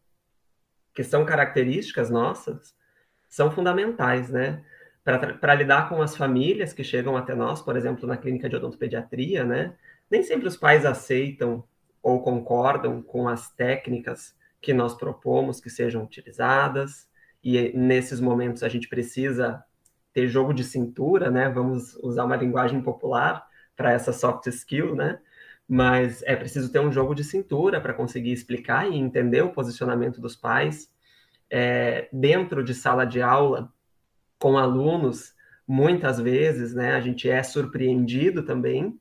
que 0.94 1.02
são 1.02 1.24
características 1.24 2.11
nossas, 2.11 2.74
são 3.28 3.50
fundamentais, 3.50 4.31
né? 4.31 4.62
Para 5.05 5.55
lidar 5.55 5.88
com 5.88 6.00
as 6.00 6.16
famílias 6.16 6.72
que 6.72 6.85
chegam 6.85 7.16
até 7.16 7.35
nós, 7.35 7.61
por 7.61 7.76
exemplo, 7.76 8.07
na 8.07 8.16
clínica 8.16 8.48
de 8.48 8.57
odontopediatria, 8.57 9.44
né? 9.44 9.74
Nem 10.11 10.22
sempre 10.22 10.46
os 10.46 10.57
pais 10.57 10.85
aceitam 10.85 11.64
ou 12.02 12.22
concordam 12.22 13.00
com 13.02 13.28
as 13.28 13.50
técnicas 13.50 14.35
que 14.61 14.72
nós 14.72 14.94
propomos 14.94 15.61
que 15.61 15.70
sejam 15.70 16.05
utilizadas, 16.05 17.09
e 17.42 17.72
nesses 17.76 18.20
momentos 18.20 18.62
a 18.62 18.68
gente 18.68 18.88
precisa 18.88 19.64
ter 20.12 20.28
jogo 20.28 20.52
de 20.52 20.62
cintura, 20.62 21.31
né? 21.31 21.48
Vamos 21.48 21.94
usar 21.96 22.24
uma 22.24 22.37
linguagem 22.37 22.81
popular 22.81 23.44
para 23.76 23.92
essa 23.92 24.12
soft 24.12 24.46
skill, 24.46 24.94
né? 24.94 25.18
Mas 25.74 26.22
é 26.24 26.37
preciso 26.37 26.70
ter 26.70 26.80
um 26.80 26.92
jogo 26.92 27.14
de 27.14 27.24
cintura 27.24 27.80
para 27.80 27.94
conseguir 27.94 28.30
explicar 28.30 28.87
e 28.87 28.94
entender 28.94 29.40
o 29.40 29.54
posicionamento 29.54 30.20
dos 30.20 30.37
pais 30.37 30.92
é, 31.48 32.11
dentro 32.12 32.62
de 32.62 32.74
sala 32.74 33.06
de 33.06 33.22
aula 33.22 33.72
com 34.38 34.58
alunos. 34.58 35.35
Muitas 35.66 36.20
vezes, 36.20 36.74
né? 36.74 36.92
A 36.94 37.00
gente 37.00 37.26
é 37.26 37.42
surpreendido 37.42 38.42
também 38.42 39.00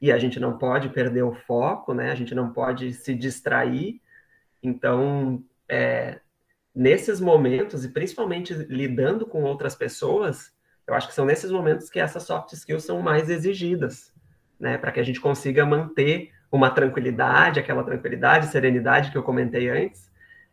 e 0.00 0.10
a 0.10 0.18
gente 0.18 0.40
não 0.40 0.58
pode 0.58 0.88
perder 0.88 1.22
o 1.22 1.36
foco, 1.36 1.94
né? 1.94 2.10
A 2.10 2.16
gente 2.16 2.34
não 2.34 2.52
pode 2.52 2.92
se 2.94 3.14
distrair. 3.14 4.02
Então, 4.60 5.44
é, 5.68 6.18
nesses 6.74 7.20
momentos, 7.20 7.84
e 7.84 7.90
principalmente 7.90 8.52
lidando 8.54 9.24
com 9.24 9.44
outras 9.44 9.76
pessoas, 9.76 10.52
eu 10.84 10.94
acho 10.94 11.06
que 11.06 11.14
são 11.14 11.24
nesses 11.24 11.52
momentos 11.52 11.88
que 11.88 12.00
essas 12.00 12.24
soft 12.24 12.54
skills 12.54 12.82
são 12.82 13.00
mais 13.00 13.30
exigidas, 13.30 14.12
né? 14.58 14.78
Para 14.78 14.92
que 14.92 15.00
a 15.00 15.02
gente 15.02 15.20
consiga 15.20 15.64
manter 15.64 16.30
uma 16.50 16.70
tranquilidade, 16.70 17.60
aquela 17.60 17.84
tranquilidade, 17.84 18.46
serenidade 18.46 19.10
que 19.10 19.18
eu 19.18 19.22
comentei 19.22 19.68
antes, 19.68 20.10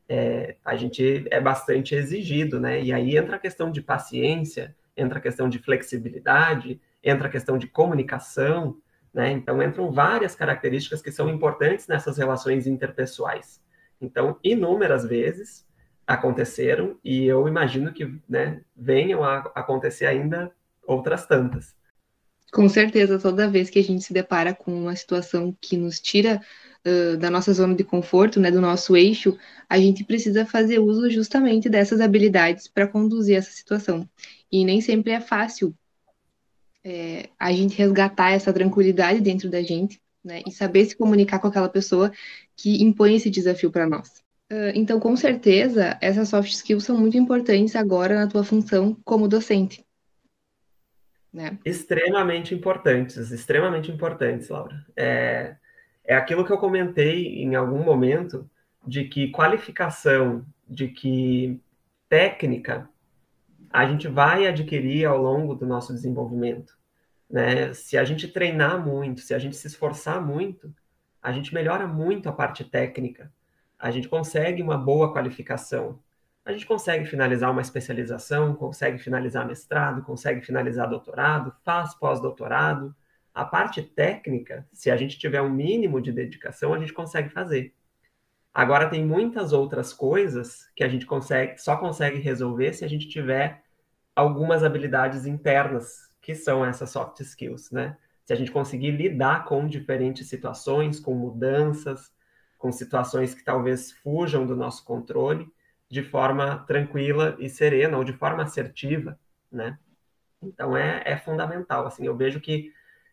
é, 0.08 0.56
a 0.64 0.76
gente 0.76 1.26
é 1.32 1.40
bastante 1.40 1.96
exigido, 1.96 2.60
né? 2.60 2.82
E 2.82 2.94
aí 2.94 3.18
entra 3.18 3.38
a 3.38 3.40
questão 3.40 3.72
de 3.72 3.82
paciência, 3.82 4.76
entra 4.96 5.18
a 5.20 5.22
questão 5.22 5.50
de 5.50 5.60
flexibilidade, 5.60 6.80
entra 7.04 7.28
a 7.28 7.32
questão 7.32 7.58
de 7.58 7.68
comunicação, 7.68 8.78
né? 9.14 9.32
Então 9.32 9.62
entram 9.64 9.92
várias 9.92 10.36
características 10.36 11.02
que 11.02 11.12
são 11.12 11.30
importantes 11.30 11.88
nessas 11.88 12.18
relações 12.18 12.68
interpessoais. 12.68 13.62
Então, 14.00 14.38
inúmeras 14.44 15.06
vezes, 15.06 15.66
aconteceram 16.06 17.00
e 17.04 17.26
eu 17.26 17.48
imagino 17.48 17.92
que 17.92 18.20
né, 18.30 18.62
venham 18.76 19.24
a 19.24 19.40
acontecer 19.56 20.06
ainda 20.06 20.52
outras 20.86 21.26
tantas. 21.26 21.76
Com 22.56 22.70
certeza, 22.70 23.20
toda 23.20 23.50
vez 23.50 23.70
que 23.70 23.80
a 23.80 23.84
gente 23.84 24.06
se 24.06 24.14
depara 24.14 24.56
com 24.56 24.74
uma 24.74 24.96
situação 24.96 25.54
que 25.60 25.76
nos 25.76 26.00
tira 26.00 26.42
uh, 26.88 27.18
da 27.18 27.30
nossa 27.30 27.52
zona 27.52 27.76
de 27.76 27.84
conforto, 27.84 28.40
né, 28.40 28.50
do 28.50 28.62
nosso 28.62 28.96
eixo, 28.96 29.38
a 29.68 29.78
gente 29.78 30.06
precisa 30.06 30.46
fazer 30.46 30.80
uso 30.80 31.10
justamente 31.10 31.68
dessas 31.68 32.00
habilidades 32.00 32.70
para 32.70 32.88
conduzir 32.88 33.36
essa 33.36 33.52
situação. 33.52 34.10
E 34.50 34.64
nem 34.64 34.80
sempre 34.80 35.12
é 35.12 35.20
fácil 35.20 35.76
é, 36.82 37.28
a 37.38 37.52
gente 37.52 37.76
resgatar 37.76 38.32
essa 38.32 38.54
tranquilidade 38.54 39.20
dentro 39.20 39.50
da 39.50 39.62
gente, 39.62 40.00
né, 40.24 40.42
e 40.48 40.50
saber 40.50 40.86
se 40.86 40.96
comunicar 40.96 41.40
com 41.40 41.48
aquela 41.48 41.68
pessoa 41.68 42.10
que 42.56 42.82
impõe 42.82 43.18
esse 43.18 43.30
desafio 43.30 43.70
para 43.70 43.86
nós. 43.86 44.24
Uh, 44.50 44.72
então, 44.74 44.98
com 44.98 45.18
certeza, 45.18 45.98
essas 46.00 46.30
soft 46.30 46.54
skills 46.54 46.86
são 46.86 46.98
muito 46.98 47.18
importantes 47.18 47.76
agora 47.76 48.16
na 48.16 48.28
tua 48.28 48.46
função 48.46 48.98
como 49.04 49.28
docente. 49.28 49.85
Né? 51.36 51.60
Extremamente 51.66 52.56
importantes, 52.56 53.32
extremamente 53.32 53.92
importantes, 53.92 54.48
Laura. 54.48 54.86
É, 54.96 55.56
é 56.06 56.16
aquilo 56.16 56.46
que 56.46 56.52
eu 56.52 56.58
comentei 56.58 57.44
em 57.44 57.56
algum 57.56 57.84
momento, 57.84 58.50
de 58.88 59.04
que 59.06 59.32
qualificação, 59.32 60.46
de 60.68 60.88
que 60.88 61.60
técnica, 62.08 62.88
a 63.70 63.86
gente 63.86 64.08
vai 64.08 64.48
adquirir 64.48 65.06
ao 65.06 65.22
longo 65.22 65.56
do 65.56 65.66
nosso 65.66 65.94
desenvolvimento. 65.94 66.78
Né? 67.30 67.74
Se 67.74 67.98
a 67.98 68.06
gente 68.06 68.28
treinar 68.28 68.86
muito, 68.86 69.22
se 69.22 69.34
a 69.34 69.40
gente 69.40 69.58
se 69.58 69.68
esforçar 69.68 70.26
muito, 70.26 70.74
a 71.22 71.34
gente 71.34 71.54
melhora 71.54 71.86
muito 71.86 72.30
a 72.30 72.32
parte 72.32 72.64
técnica 72.64 73.30
a 73.86 73.92
gente 73.92 74.08
consegue 74.08 74.62
uma 74.62 74.78
boa 74.78 75.14
qualificação. 75.14 76.00
A 76.46 76.52
gente 76.52 76.68
consegue 76.68 77.06
finalizar 77.06 77.52
uma 77.52 77.62
especialização, 77.62 78.54
consegue 78.54 79.00
finalizar 79.00 79.48
mestrado, 79.48 80.04
consegue 80.04 80.42
finalizar 80.42 80.88
doutorado, 80.88 81.52
faz 81.64 81.96
pós-doutorado. 81.96 82.96
A 83.34 83.44
parte 83.44 83.82
técnica, 83.82 84.66
se 84.72 84.92
a 84.92 84.96
gente 84.96 85.18
tiver 85.18 85.42
um 85.42 85.50
mínimo 85.50 86.00
de 86.00 86.12
dedicação, 86.12 86.72
a 86.72 86.78
gente 86.78 86.94
consegue 86.94 87.30
fazer. 87.30 87.74
Agora 88.54 88.88
tem 88.88 89.04
muitas 89.04 89.54
outras 89.54 89.92
coisas 89.92 90.70
que 90.76 90.84
a 90.84 90.88
gente 90.88 91.08
consegue, 91.08 91.58
só 91.58 91.78
consegue 91.78 92.20
resolver 92.20 92.74
se 92.74 92.86
a 92.86 92.88
gente 92.88 93.10
tiver 93.10 93.64
algumas 94.16 94.64
habilidades 94.64 95.26
internas, 95.26 96.16
que 96.22 96.36
são 96.36 96.64
essas 96.64 96.92
soft 96.92 97.20
skills, 97.22 97.72
né? 97.72 97.98
Se 98.24 98.34
a 98.34 98.36
gente 98.36 98.52
conseguir 98.52 98.92
lidar 98.92 99.46
com 99.46 99.68
diferentes 99.68 100.30
situações, 100.30 101.00
com 101.00 101.14
mudanças, 101.16 102.14
com 102.58 102.72
situações 102.72 103.34
que 103.34 103.44
talvez 103.44 103.92
fujam 103.92 104.46
do 104.46 104.56
nosso 104.56 104.86
controle, 104.86 105.52
de 105.90 106.04
forma 106.04 106.60
tranquila 106.68 107.36
e 107.40 107.50
serena, 107.50 107.98
ou 107.98 108.04
de 108.04 108.14
forma 108.14 108.44
assertiva, 108.44 109.20
né? 109.52 109.78
Então, 110.42 110.76
é, 110.76 111.02
é 111.06 111.18
fundamental, 111.18 111.88
assim, 111.88 112.06
eu 112.06 112.16
vejo 112.16 112.40
que 112.40 112.72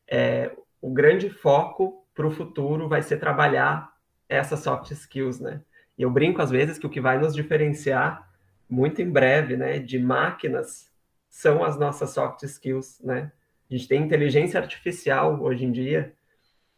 é, 0.09 0.55
o 0.81 0.91
grande 0.91 1.31
foco 1.31 2.05
para 2.15 2.27
o 2.27 2.31
futuro 2.31 2.89
vai 2.89 3.03
ser 3.03 3.19
trabalhar 3.19 3.93
essas 4.29 4.61
soft 4.61 4.91
skills, 4.91 5.41
né? 5.41 5.61
E 5.97 6.03
eu 6.03 6.11
brinco 6.11 6.41
às 6.43 6.51
vezes 6.51 6.79
que 6.79 6.87
o 6.87 6.91
que 6.91 7.01
vai 7.01 7.19
nos 7.19 7.35
diferenciar 7.35 8.29
muito 8.69 9.03
em 9.03 9.11
breve, 9.11 9.57
né, 9.57 9.79
de 9.79 9.99
máquinas 9.99 10.91
são 11.29 11.63
as 11.63 11.79
nossas 11.79 12.11
soft 12.11 12.43
skills, 12.43 13.01
né? 13.01 13.31
A 13.71 13.75
gente 13.75 13.89
tem 13.89 14.03
inteligência 14.03 14.61
artificial 14.61 15.41
hoje 15.43 15.65
em 15.65 15.73
dia, 15.73 16.15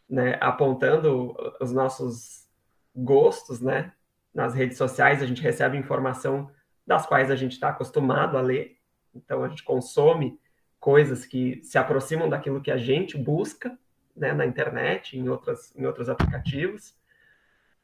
né, 0.09 0.37
apontando 0.41 1.35
os 1.61 1.73
nossos 1.73 2.49
gostos, 2.95 3.61
né? 3.61 3.93
Nas 4.35 4.55
redes 4.55 4.77
sociais 4.77 5.23
a 5.23 5.27
gente 5.27 5.41
recebe 5.41 5.79
informação 5.79 6.51
das 6.87 7.07
quais 7.07 7.31
a 7.31 7.37
gente 7.37 7.53
está 7.53 7.69
acostumado 7.69 8.37
a 8.37 8.41
ler, 8.41 8.77
então 9.15 9.45
a 9.45 9.49
gente 9.49 9.63
consome 9.63 10.39
coisas 10.81 11.25
que 11.25 11.61
se 11.63 11.79
aproximam 11.79 12.29
daquilo 12.29 12.61
que 12.61 12.71
a 12.71 12.77
gente 12.77 13.17
busca, 13.17 13.79
né, 14.15 14.33
na 14.33 14.45
internet, 14.45 15.17
em 15.19 15.29
outras, 15.29 15.75
em 15.75 15.87
outros 15.87 16.09
aplicativos. 16.09 16.95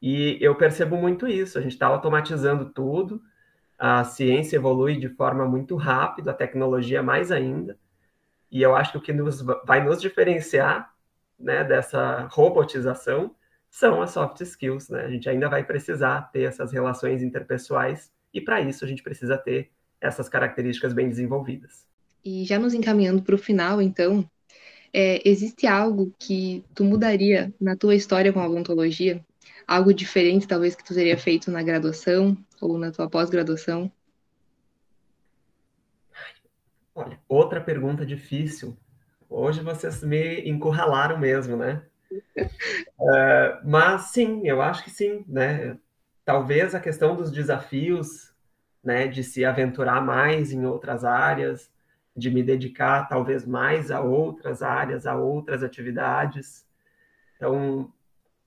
E 0.01 0.37
eu 0.39 0.55
percebo 0.55 0.97
muito 0.97 1.27
isso. 1.27 1.57
A 1.57 1.61
gente 1.61 1.73
está 1.73 1.87
automatizando 1.87 2.65
tudo. 2.65 3.21
A 3.77 4.03
ciência 4.03 4.55
evolui 4.55 4.97
de 4.97 5.09
forma 5.09 5.45
muito 5.45 5.75
rápida, 5.75 6.31
a 6.31 6.35
tecnologia 6.35 7.01
mais 7.01 7.31
ainda. 7.31 7.77
E 8.51 8.61
eu 8.61 8.75
acho 8.75 8.91
que 8.91 8.97
o 8.97 9.01
que 9.01 9.13
nos, 9.13 9.41
vai 9.41 9.83
nos 9.83 9.99
diferenciar 10.01 10.93
né, 11.39 11.63
dessa 11.63 12.27
robotização 12.31 13.35
são 13.71 14.01
as 14.01 14.11
soft 14.11 14.41
skills, 14.41 14.89
né? 14.89 15.05
A 15.05 15.09
gente 15.09 15.29
ainda 15.29 15.47
vai 15.47 15.63
precisar 15.63 16.29
ter 16.33 16.43
essas 16.43 16.73
relações 16.73 17.23
interpessoais 17.23 18.11
e 18.33 18.41
para 18.41 18.59
isso 18.59 18.83
a 18.83 18.87
gente 18.87 19.01
precisa 19.01 19.37
ter 19.37 19.71
essas 20.01 20.27
características 20.27 20.91
bem 20.93 21.07
desenvolvidas. 21.07 21.87
E 22.23 22.43
já 22.43 22.59
nos 22.59 22.73
encaminhando 22.73 23.23
para 23.23 23.33
o 23.33 23.37
final, 23.37 23.81
então, 23.81 24.29
é, 24.93 25.27
existe 25.27 25.65
algo 25.65 26.13
que 26.19 26.65
tu 26.75 26.83
mudaria 26.83 27.51
na 27.59 27.75
tua 27.75 27.95
história 27.95 28.33
com 28.33 28.41
a 28.41 28.47
odontologia? 28.47 29.25
Algo 29.65 29.93
diferente, 29.93 30.47
talvez, 30.47 30.75
que 30.75 30.83
tu 30.83 30.93
teria 30.93 31.17
feito 31.17 31.49
na 31.49 31.63
graduação 31.63 32.37
ou 32.59 32.77
na 32.77 32.91
tua 32.91 33.09
pós-graduação? 33.09 33.89
Olha, 36.93 37.17
outra 37.27 37.61
pergunta 37.61 38.05
difícil. 38.05 38.77
Hoje 39.29 39.61
vocês 39.61 40.03
me 40.03 40.41
encurralaram 40.41 41.17
mesmo, 41.17 41.55
né? 41.55 41.81
Uh, 42.11 43.59
mas 43.63 44.03
sim, 44.11 44.47
eu 44.47 44.61
acho 44.61 44.83
que 44.83 44.89
sim, 44.89 45.23
né? 45.27 45.77
Talvez 46.25 46.75
a 46.75 46.79
questão 46.79 47.15
dos 47.15 47.31
desafios, 47.31 48.33
né, 48.83 49.07
de 49.07 49.23
se 49.23 49.43
aventurar 49.45 50.01
mais 50.01 50.51
em 50.51 50.65
outras 50.65 51.03
áreas, 51.03 51.71
de 52.15 52.29
me 52.29 52.43
dedicar 52.43 53.07
talvez 53.07 53.45
mais 53.45 53.91
a 53.91 54.01
outras 54.01 54.61
áreas, 54.61 55.05
a 55.05 55.15
outras 55.15 55.63
atividades. 55.63 56.65
Então, 57.35 57.91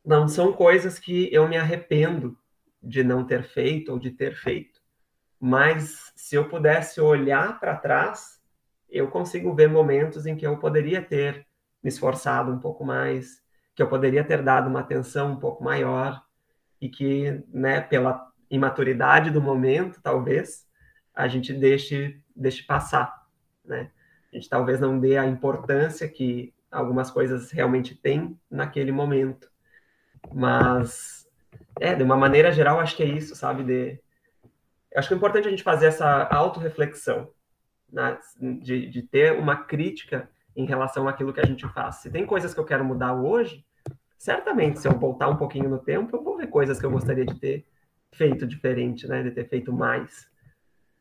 não 0.04 0.28
são 0.28 0.52
coisas 0.52 0.98
que 0.98 1.32
eu 1.32 1.48
me 1.48 1.56
arrependo 1.56 2.36
de 2.82 3.02
não 3.02 3.24
ter 3.24 3.42
feito 3.42 3.92
ou 3.92 3.98
de 3.98 4.10
ter 4.10 4.34
feito. 4.34 4.80
Mas 5.40 6.12
se 6.14 6.36
eu 6.36 6.48
pudesse 6.48 7.00
olhar 7.00 7.58
para 7.58 7.76
trás, 7.76 8.40
eu 8.88 9.08
consigo 9.08 9.54
ver 9.54 9.68
momentos 9.68 10.26
em 10.26 10.36
que 10.36 10.46
eu 10.46 10.58
poderia 10.58 11.02
ter 11.02 11.46
me 11.82 11.88
esforçado 11.88 12.52
um 12.52 12.58
pouco 12.58 12.84
mais, 12.84 13.42
que 13.74 13.82
eu 13.82 13.88
poderia 13.88 14.24
ter 14.24 14.42
dado 14.42 14.68
uma 14.68 14.80
atenção 14.80 15.32
um 15.32 15.36
pouco 15.36 15.62
maior 15.64 16.22
e 16.80 16.88
que, 16.88 17.42
né, 17.48 17.80
pela 17.80 18.30
imaturidade 18.50 19.30
do 19.30 19.40
momento, 19.42 20.00
talvez, 20.02 20.66
a 21.14 21.26
gente 21.28 21.52
deixe, 21.52 22.20
deixe 22.34 22.62
passar, 22.62 23.26
né? 23.64 23.90
A 24.32 24.36
gente 24.36 24.48
talvez 24.48 24.80
não 24.80 24.98
dê 24.98 25.16
a 25.16 25.26
importância 25.26 26.08
que 26.08 26.52
algumas 26.70 27.10
coisas 27.10 27.50
realmente 27.52 27.94
têm 27.94 28.38
naquele 28.50 28.92
momento. 28.92 29.48
Mas 30.32 31.24
É, 31.80 31.94
de 31.94 32.02
uma 32.02 32.16
maneira 32.16 32.52
geral, 32.52 32.80
acho 32.80 32.96
que 32.96 33.02
é 33.02 33.06
isso, 33.06 33.34
sabe? 33.34 33.62
De, 33.64 34.00
acho 34.96 35.08
que 35.08 35.14
é 35.14 35.16
importante 35.16 35.48
a 35.48 35.50
gente 35.50 35.62
fazer 35.62 35.86
essa 35.86 36.24
autorreflexão, 36.28 37.30
né? 37.92 38.18
de, 38.40 38.88
de 38.88 39.02
ter 39.02 39.32
uma 39.38 39.56
crítica 39.56 40.28
em 40.56 40.64
relação 40.64 41.08
àquilo 41.08 41.32
que 41.32 41.40
a 41.40 41.46
gente 41.46 41.66
faz. 41.68 41.96
Se 41.96 42.10
tem 42.10 42.24
coisas 42.26 42.54
que 42.54 42.60
eu 42.60 42.64
quero 42.64 42.84
mudar 42.84 43.14
hoje, 43.14 43.64
certamente, 44.16 44.78
se 44.78 44.88
eu 44.88 44.92
voltar 44.92 45.28
um 45.28 45.36
pouquinho 45.36 45.68
no 45.68 45.78
tempo, 45.78 46.16
eu 46.16 46.22
vou 46.22 46.36
ver 46.36 46.46
coisas 46.46 46.78
que 46.78 46.86
eu 46.86 46.90
gostaria 46.90 47.24
de 47.24 47.38
ter 47.38 47.66
feito 48.12 48.46
diferente, 48.46 49.06
né? 49.06 49.22
De 49.22 49.30
ter 49.30 49.48
feito 49.48 49.72
mais. 49.72 50.30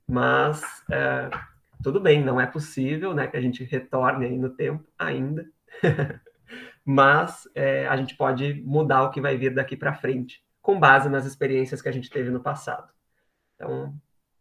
Mas 0.07 0.61
é, 0.91 1.29
tudo 1.83 1.99
bem, 1.99 2.23
não 2.23 2.39
é 2.39 2.45
possível, 2.45 3.13
né? 3.13 3.27
Que 3.27 3.37
a 3.37 3.41
gente 3.41 3.63
retorne 3.63 4.25
aí 4.25 4.37
no 4.37 4.49
tempo 4.49 4.85
ainda. 4.97 5.45
Mas 6.85 7.47
é, 7.55 7.87
a 7.87 7.95
gente 7.95 8.15
pode 8.15 8.61
mudar 8.65 9.03
o 9.03 9.11
que 9.11 9.21
vai 9.21 9.37
vir 9.37 9.53
daqui 9.53 9.77
para 9.77 9.93
frente, 9.93 10.43
com 10.61 10.79
base 10.79 11.09
nas 11.09 11.25
experiências 11.25 11.81
que 11.81 11.89
a 11.89 11.91
gente 11.91 12.09
teve 12.09 12.29
no 12.29 12.41
passado. 12.41 12.91
Então, 13.55 13.93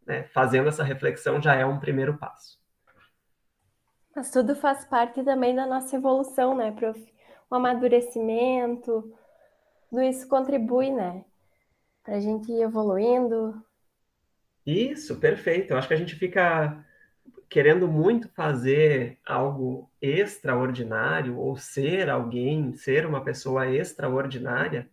né, 0.05 0.23
fazendo 0.23 0.67
essa 0.67 0.83
reflexão 0.83 1.41
já 1.41 1.55
é 1.55 1.65
um 1.65 1.79
primeiro 1.79 2.17
passo. 2.17 2.62
Mas 4.15 4.29
tudo 4.29 4.55
faz 4.55 4.85
parte 4.85 5.23
também 5.23 5.55
da 5.55 5.65
nossa 5.65 5.95
evolução, 5.95 6.55
né, 6.55 6.71
prof? 6.71 6.99
O 7.49 7.55
amadurecimento, 7.55 9.13
tudo 9.89 10.01
isso 10.01 10.27
contribui, 10.27 10.91
né? 10.91 11.23
Para 12.03 12.15
a 12.15 12.19
gente 12.19 12.51
ir 12.51 12.61
evoluindo. 12.61 13.63
Isso, 14.65 15.19
perfeito. 15.19 15.71
Eu 15.71 15.77
acho 15.77 15.87
que 15.87 15.93
a 15.93 15.97
gente 15.97 16.15
fica 16.15 16.85
querendo 17.49 17.87
muito 17.87 18.27
fazer 18.29 19.19
algo 19.25 19.89
extraordinário 20.01 21.37
ou 21.37 21.55
ser 21.55 22.09
alguém, 22.09 22.73
ser 22.73 23.05
uma 23.05 23.23
pessoa 23.23 23.69
extraordinária, 23.69 24.89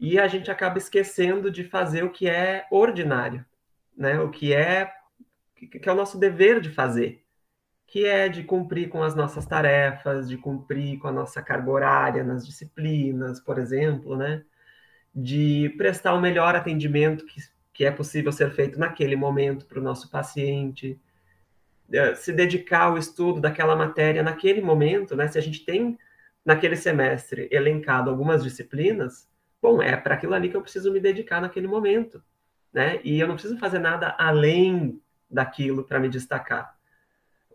e 0.00 0.18
a 0.18 0.28
gente 0.28 0.50
acaba 0.50 0.78
esquecendo 0.78 1.50
de 1.50 1.64
fazer 1.64 2.04
o 2.04 2.10
que 2.10 2.28
é 2.28 2.66
ordinário, 2.70 3.44
né? 3.96 4.18
O 4.20 4.30
que 4.30 4.54
é 4.54 4.92
que 5.56 5.88
é 5.88 5.92
o 5.92 5.96
nosso 5.96 6.18
dever 6.18 6.60
de 6.60 6.70
fazer 6.70 7.22
que 7.88 8.04
é 8.04 8.28
de 8.28 8.44
cumprir 8.44 8.90
com 8.90 9.02
as 9.02 9.14
nossas 9.14 9.46
tarefas, 9.46 10.28
de 10.28 10.36
cumprir 10.36 10.98
com 10.98 11.08
a 11.08 11.12
nossa 11.12 11.42
carga 11.42 11.70
horária 11.70 12.22
nas 12.22 12.46
disciplinas, 12.46 13.40
por 13.40 13.58
exemplo, 13.58 14.14
né? 14.14 14.44
De 15.14 15.74
prestar 15.78 16.12
o 16.14 16.20
melhor 16.20 16.54
atendimento 16.54 17.24
que, 17.24 17.40
que 17.72 17.86
é 17.86 17.90
possível 17.90 18.30
ser 18.30 18.50
feito 18.52 18.78
naquele 18.78 19.16
momento 19.16 19.66
para 19.66 19.80
o 19.80 19.82
nosso 19.82 20.10
paciente, 20.10 21.00
é, 21.90 22.14
se 22.14 22.30
dedicar 22.30 22.82
ao 22.82 22.98
estudo 22.98 23.40
daquela 23.40 23.74
matéria 23.74 24.22
naquele 24.22 24.60
momento, 24.60 25.16
né? 25.16 25.26
Se 25.28 25.38
a 25.38 25.42
gente 25.42 25.64
tem 25.64 25.98
naquele 26.44 26.76
semestre 26.76 27.48
elencado 27.50 28.10
algumas 28.10 28.44
disciplinas, 28.44 29.26
bom, 29.62 29.82
é 29.82 29.96
para 29.96 30.14
aquilo 30.14 30.34
ali 30.34 30.50
que 30.50 30.56
eu 30.56 30.62
preciso 30.62 30.92
me 30.92 31.00
dedicar 31.00 31.40
naquele 31.40 31.66
momento, 31.66 32.22
né? 32.70 33.00
E 33.02 33.18
eu 33.18 33.26
não 33.26 33.34
preciso 33.34 33.58
fazer 33.58 33.78
nada 33.78 34.14
além 34.18 35.00
daquilo 35.30 35.84
para 35.84 35.98
me 35.98 36.08
destacar 36.10 36.77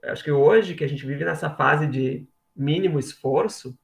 acho 0.04 0.24
que 0.24 0.32
hoje 0.32 0.76
que 0.76 0.84
a 0.84 0.88
gente 0.88 1.06
vive 1.06 1.24
nessa 1.24 1.50
fase 1.50 1.88
de 1.88 2.28
mínimo 2.56 3.00
esforço, 3.00 3.78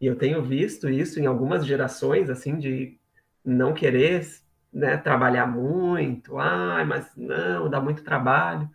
e 0.00 0.06
eu 0.06 0.16
tenho 0.16 0.42
visto 0.42 0.88
isso 0.88 1.20
em 1.20 1.26
algumas 1.26 1.64
gerações, 1.64 2.28
assim, 2.28 2.58
de 2.58 2.98
não 3.44 3.72
querer 3.72 4.26
né, 4.72 4.96
trabalhar 4.96 5.46
muito, 5.46 6.38
ah, 6.38 6.84
mas 6.84 7.10
não, 7.16 7.68
dá 7.68 7.80
muito 7.80 8.02
trabalho. 8.02 8.68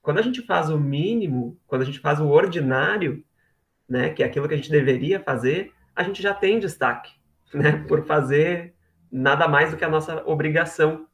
Quando 0.00 0.18
a 0.18 0.22
gente 0.22 0.42
faz 0.42 0.70
o 0.70 0.78
mínimo, 0.78 1.58
quando 1.66 1.82
a 1.82 1.84
gente 1.84 1.98
faz 1.98 2.20
o 2.20 2.28
ordinário, 2.28 3.24
né, 3.88 4.10
que 4.10 4.22
é 4.22 4.26
aquilo 4.26 4.48
que 4.48 4.54
a 4.54 4.56
gente 4.56 4.70
deveria 4.70 5.20
fazer, 5.20 5.72
a 5.94 6.02
gente 6.02 6.22
já 6.22 6.32
tem 6.32 6.58
destaque, 6.58 7.12
né, 7.52 7.84
por 7.88 8.06
fazer 8.06 8.74
nada 9.10 9.48
mais 9.48 9.70
do 9.70 9.76
que 9.76 9.84
a 9.84 9.90
nossa 9.90 10.22
obrigação 10.26 11.06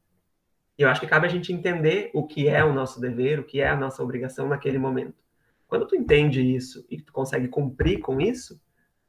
e 0.76 0.82
eu 0.82 0.88
acho 0.88 1.00
que 1.00 1.06
cabe 1.06 1.26
a 1.26 1.30
gente 1.30 1.52
entender 1.52 2.10
o 2.12 2.26
que 2.26 2.48
é 2.48 2.64
o 2.64 2.72
nosso 2.72 3.00
dever, 3.00 3.38
o 3.38 3.44
que 3.44 3.60
é 3.60 3.68
a 3.68 3.76
nossa 3.76 4.02
obrigação 4.02 4.48
naquele 4.48 4.78
momento. 4.78 5.14
Quando 5.68 5.86
tu 5.86 5.94
entende 5.94 6.42
isso 6.42 6.84
e 6.90 7.00
tu 7.00 7.12
consegue 7.12 7.48
cumprir 7.48 8.00
com 8.00 8.20
isso, 8.20 8.60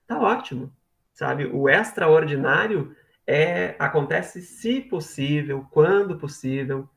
tá 0.07 0.19
ótimo, 0.19 0.71
sabe? 1.13 1.45
O 1.45 1.67
extraordinário 1.67 2.95
é 3.25 3.75
acontece 3.79 4.41
se 4.41 4.79
possível, 4.79 5.65
quando 5.71 6.17
possível, 6.17 6.87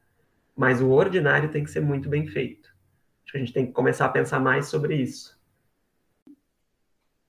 mas 0.55 0.83
o 0.83 0.91
ordinário 0.91 1.51
tem 1.51 1.65
que 1.65 1.71
ser 1.71 1.81
muito 1.81 2.09
bem 2.09 2.27
feito. 2.27 2.69
Acho 3.23 3.33
que 3.33 3.39
a 3.39 3.41
gente 3.41 3.53
tem 3.53 3.67
que 3.67 3.73
começar 3.73 4.07
a 4.07 4.11
pensar 4.11 4.39
mais 4.39 4.67
sobre 4.69 4.97
isso. 4.97 5.39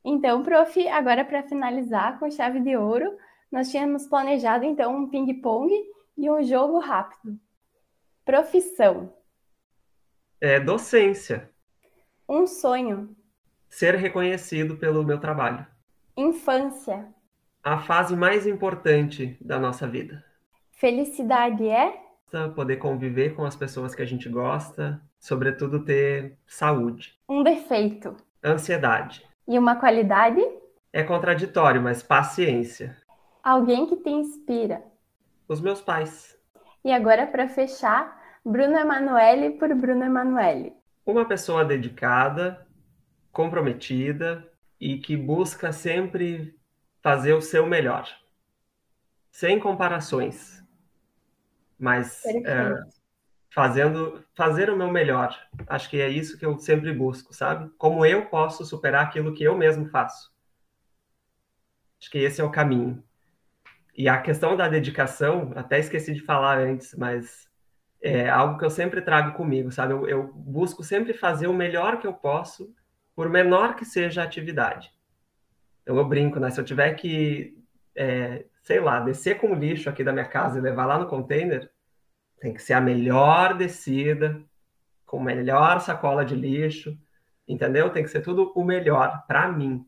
Então, 0.04 0.44
prof, 0.44 0.88
agora 0.88 1.24
para 1.24 1.44
finalizar 1.44 2.20
com 2.20 2.30
chave 2.32 2.60
de 2.60 2.76
ouro, 2.76 3.18
nós 3.52 3.70
tínhamos 3.70 4.08
planejado 4.08 4.66
então 4.66 4.96
um 4.96 5.10
ping-pong 5.10 5.72
e 6.20 6.30
um 6.30 6.44
jogo 6.44 6.80
rápido. 6.80 7.40
Profissão. 8.26 9.14
É 10.42 10.60
docência. 10.60 11.50
Um 12.28 12.46
sonho. 12.46 13.16
Ser 13.70 13.96
reconhecido 13.96 14.76
pelo 14.76 15.04
meu 15.04 15.18
trabalho. 15.18 15.66
Infância. 16.18 17.08
A 17.64 17.80
fase 17.80 18.18
mais 18.18 18.46
importante 18.46 19.38
da 19.40 19.58
nossa 19.58 19.88
vida. 19.88 20.24
Felicidade 20.72 21.68
é? 21.68 21.98
Poder 22.54 22.78
conviver 22.78 23.34
com 23.34 23.46
as 23.46 23.56
pessoas 23.56 23.96
que 23.96 24.02
a 24.02 24.06
gente 24.06 24.28
gosta, 24.28 25.02
sobretudo 25.20 25.84
ter 25.84 26.38
saúde. 26.46 27.18
Um 27.28 27.44
defeito. 27.44 28.16
Ansiedade. 28.44 29.26
E 29.48 29.58
uma 29.58 29.78
qualidade? 29.78 30.42
É 30.92 31.02
contraditório, 31.02 31.82
mas 31.82 32.04
paciência. 32.04 32.98
Alguém 33.42 33.86
que 33.88 33.96
te 33.96 34.10
inspira 34.10 34.84
os 35.50 35.60
meus 35.60 35.82
pais. 35.82 36.38
E 36.86 36.92
agora, 36.92 37.28
para 37.28 37.50
fechar, 37.50 38.18
Bruno 38.46 38.78
Emanuele 38.78 39.58
por 39.58 39.74
Bruno 39.76 40.06
Emanuele. 40.06 40.74
Uma 41.06 41.28
pessoa 41.28 41.66
dedicada, 41.66 42.66
comprometida 43.32 44.48
e 44.80 45.00
que 45.00 45.18
busca 45.18 45.74
sempre 45.74 46.58
fazer 47.02 47.34
o 47.34 47.42
seu 47.42 47.66
melhor, 47.66 48.08
sem 49.32 49.60
comparações, 49.60 50.64
mas 51.78 52.24
é, 52.26 52.76
fazendo 53.52 54.24
fazer 54.36 54.70
o 54.70 54.78
meu 54.78 54.92
melhor. 54.92 55.36
Acho 55.68 55.90
que 55.90 56.00
é 56.00 56.10
isso 56.10 56.38
que 56.38 56.46
eu 56.46 56.58
sempre 56.60 56.94
busco, 56.94 57.34
sabe? 57.34 57.70
Como 57.78 58.06
eu 58.06 58.28
posso 58.28 58.64
superar 58.66 59.06
aquilo 59.06 59.34
que 59.34 59.44
eu 59.44 59.58
mesmo 59.58 59.90
faço. 59.90 60.32
Acho 62.00 62.12
que 62.12 62.20
esse 62.20 62.40
é 62.40 62.44
o 62.44 62.52
caminho. 62.52 63.04
E 64.00 64.08
a 64.08 64.18
questão 64.18 64.56
da 64.56 64.70
dedicação, 64.70 65.52
até 65.58 65.78
esqueci 65.78 66.14
de 66.14 66.22
falar 66.22 66.58
antes, 66.58 66.96
mas 66.96 67.50
é 68.02 68.30
algo 68.30 68.58
que 68.58 68.64
eu 68.64 68.70
sempre 68.70 69.02
trago 69.02 69.36
comigo, 69.36 69.74
sabe? 69.74 69.92
Eu, 69.92 70.08
eu 70.08 70.34
busco 70.34 70.82
sempre 70.86 71.14
fazer 71.14 71.48
o 71.48 71.54
melhor 71.54 72.00
que 72.00 72.08
eu 72.08 72.14
posso, 72.14 72.74
por 73.14 73.28
menor 73.28 73.76
que 73.76 73.84
seja 73.84 74.22
a 74.22 74.24
atividade. 74.24 74.90
Então 75.82 75.98
eu 75.98 76.08
brinco, 76.08 76.40
né? 76.40 76.50
Se 76.50 76.62
eu 76.62 76.64
tiver 76.64 76.94
que, 76.94 77.62
é, 77.94 78.46
sei 78.64 78.80
lá, 78.80 79.02
descer 79.02 79.38
com 79.38 79.52
o 79.52 79.54
lixo 79.54 79.90
aqui 79.90 80.02
da 80.02 80.14
minha 80.14 80.24
casa 80.24 80.58
e 80.58 80.62
levar 80.62 80.86
lá 80.86 80.98
no 80.98 81.08
container, 81.08 81.70
tem 82.40 82.54
que 82.54 82.62
ser 82.62 82.76
a 82.76 82.80
melhor 82.80 83.54
descida, 83.58 84.42
com 85.06 85.20
a 85.20 85.26
melhor 85.26 85.82
sacola 85.82 86.24
de 86.24 86.36
lixo, 86.36 86.98
entendeu? 87.46 87.90
Tem 87.90 88.04
que 88.04 88.10
ser 88.10 88.22
tudo 88.22 88.54
o 88.56 88.64
melhor 88.64 89.26
para 89.28 89.52
mim 89.52 89.86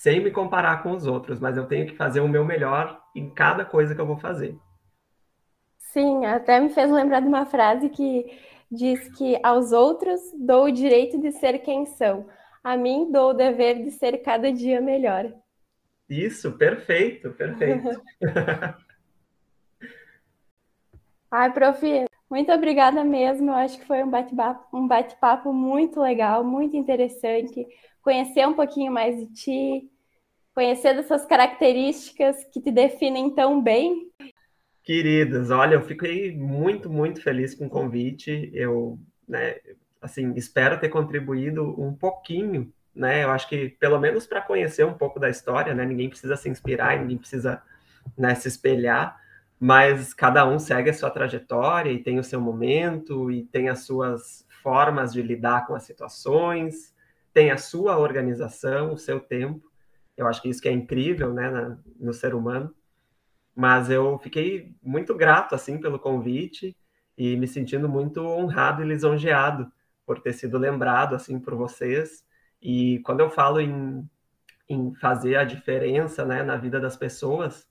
sem 0.00 0.18
me 0.18 0.30
comparar 0.30 0.82
com 0.82 0.92
os 0.92 1.06
outros, 1.06 1.38
mas 1.38 1.58
eu 1.58 1.66
tenho 1.66 1.86
que 1.86 1.94
fazer 1.94 2.20
o 2.20 2.28
meu 2.28 2.42
melhor 2.42 2.99
em 3.14 3.30
cada 3.30 3.64
coisa 3.64 3.94
que 3.94 4.00
eu 4.00 4.06
vou 4.06 4.16
fazer. 4.16 4.56
Sim, 5.78 6.24
até 6.26 6.60
me 6.60 6.70
fez 6.70 6.90
lembrar 6.90 7.20
de 7.20 7.28
uma 7.28 7.46
frase 7.46 7.88
que 7.88 8.26
diz 8.70 9.08
que 9.16 9.38
aos 9.42 9.72
outros 9.72 10.20
dou 10.38 10.66
o 10.66 10.72
direito 10.72 11.18
de 11.20 11.32
ser 11.32 11.58
quem 11.58 11.86
são, 11.86 12.28
a 12.62 12.76
mim 12.76 13.10
dou 13.10 13.30
o 13.30 13.34
dever 13.34 13.82
de 13.82 13.90
ser 13.90 14.18
cada 14.18 14.52
dia 14.52 14.80
melhor. 14.80 15.32
Isso, 16.08 16.52
perfeito, 16.56 17.32
perfeito. 17.32 17.88
Ai, 21.30 21.52
prof, 21.52 21.80
muito 22.28 22.50
obrigada 22.50 23.04
mesmo. 23.04 23.50
Eu 23.50 23.54
acho 23.54 23.78
que 23.78 23.86
foi 23.86 24.02
um 24.02 24.10
bate-papo 24.10 24.76
um 24.76 24.86
bate 24.86 25.16
muito 25.46 26.00
legal, 26.00 26.42
muito 26.42 26.76
interessante 26.76 27.66
conhecer 28.02 28.46
um 28.48 28.54
pouquinho 28.54 28.90
mais 28.90 29.16
de 29.16 29.26
ti, 29.32 29.90
conhecer 30.60 30.94
dessas 30.94 31.24
características 31.24 32.44
que 32.52 32.60
te 32.60 32.70
definem 32.70 33.34
tão 33.34 33.62
bem. 33.62 34.10
Queridas, 34.84 35.50
olha, 35.50 35.76
eu 35.76 35.80
fiquei 35.80 36.36
muito, 36.36 36.90
muito 36.90 37.22
feliz 37.22 37.54
com 37.54 37.64
o 37.64 37.70
convite. 37.70 38.50
Eu, 38.52 38.98
né, 39.26 39.56
assim, 40.02 40.34
espero 40.34 40.78
ter 40.78 40.90
contribuído 40.90 41.64
um 41.80 41.94
pouquinho, 41.94 42.70
né? 42.94 43.24
Eu 43.24 43.30
acho 43.30 43.48
que 43.48 43.70
pelo 43.80 43.98
menos 43.98 44.26
para 44.26 44.42
conhecer 44.42 44.84
um 44.84 44.92
pouco 44.92 45.18
da 45.18 45.30
história, 45.30 45.72
né? 45.74 45.86
Ninguém 45.86 46.10
precisa 46.10 46.36
se 46.36 46.50
inspirar, 46.50 46.98
ninguém 46.98 47.16
precisa 47.16 47.62
né, 48.18 48.34
se 48.34 48.48
espelhar, 48.48 49.18
mas 49.58 50.12
cada 50.12 50.46
um 50.46 50.58
segue 50.58 50.90
a 50.90 50.94
sua 50.94 51.08
trajetória 51.08 51.90
e 51.90 52.02
tem 52.02 52.18
o 52.18 52.24
seu 52.24 52.40
momento 52.40 53.30
e 53.30 53.44
tem 53.44 53.70
as 53.70 53.86
suas 53.86 54.46
formas 54.62 55.10
de 55.10 55.22
lidar 55.22 55.66
com 55.66 55.74
as 55.74 55.84
situações 55.84 56.92
tem 57.32 57.50
a 57.50 57.56
sua 57.56 57.98
organização, 57.98 58.92
o 58.92 58.98
seu 58.98 59.20
tempo. 59.20 59.69
Eu 60.20 60.26
acho 60.26 60.42
que 60.42 60.48
isso 60.48 60.60
que 60.60 60.68
é 60.68 60.72
incrível 60.72 61.32
né, 61.32 61.50
na, 61.50 61.78
no 61.98 62.12
ser 62.12 62.34
humano. 62.34 62.74
Mas 63.54 63.90
eu 63.90 64.18
fiquei 64.18 64.74
muito 64.82 65.14
grato 65.14 65.54
assim 65.54 65.78
pelo 65.78 65.98
convite 65.98 66.76
e 67.16 67.36
me 67.36 67.48
sentindo 67.48 67.88
muito 67.88 68.20
honrado 68.20 68.82
e 68.82 68.86
lisonjeado 68.86 69.70
por 70.06 70.20
ter 70.20 70.32
sido 70.32 70.58
lembrado 70.58 71.14
assim 71.14 71.38
por 71.38 71.54
vocês. 71.54 72.24
E 72.60 73.00
quando 73.00 73.20
eu 73.20 73.30
falo 73.30 73.60
em, 73.60 74.08
em 74.68 74.94
fazer 74.94 75.36
a 75.36 75.44
diferença 75.44 76.24
né, 76.24 76.42
na 76.42 76.56
vida 76.56 76.78
das 76.78 76.96
pessoas, 76.96 77.66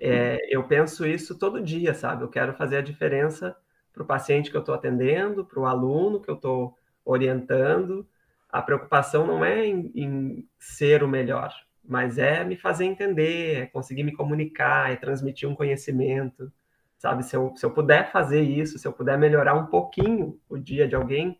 é, 0.00 0.38
eu 0.48 0.64
penso 0.64 1.06
isso 1.06 1.38
todo 1.38 1.60
dia, 1.62 1.92
sabe? 1.92 2.24
Eu 2.24 2.28
quero 2.28 2.54
fazer 2.54 2.78
a 2.78 2.82
diferença 2.82 3.54
para 3.92 4.02
o 4.02 4.06
paciente 4.06 4.50
que 4.50 4.56
eu 4.56 4.60
estou 4.60 4.74
atendendo, 4.74 5.44
para 5.44 5.60
o 5.60 5.66
aluno 5.66 6.20
que 6.20 6.30
eu 6.30 6.36
estou 6.36 6.76
orientando. 7.04 8.08
A 8.48 8.62
preocupação 8.62 9.26
não 9.26 9.44
é 9.44 9.66
em, 9.66 9.92
em, 9.94 10.48
ser 10.58 11.02
o 11.02 11.08
melhor, 11.08 11.52
mas 11.84 12.18
é 12.18 12.44
me 12.44 12.56
fazer 12.56 12.84
entender, 12.84 13.62
é 13.62 13.66
conseguir 13.66 14.02
me 14.02 14.12
comunicar, 14.12 14.92
é 14.92 14.96
transmitir 14.96 15.48
um 15.48 15.54
conhecimento, 15.54 16.52
sabe? 16.98 17.24
Se 17.24 17.36
eu, 17.36 17.52
se 17.56 17.66
eu 17.66 17.70
puder 17.70 18.10
fazer 18.12 18.42
isso, 18.42 18.78
se 18.78 18.86
eu 18.86 18.92
puder 18.92 19.18
melhorar 19.18 19.54
um 19.54 19.66
pouquinho 19.66 20.38
o 20.48 20.56
dia 20.56 20.86
de 20.86 20.94
alguém, 20.94 21.38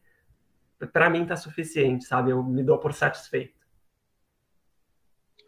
para 0.92 1.08
mim 1.08 1.22
está 1.22 1.36
suficiente, 1.36 2.04
sabe? 2.04 2.30
Eu 2.30 2.42
me 2.42 2.62
dou 2.62 2.78
por 2.78 2.92
satisfeito. 2.92 3.62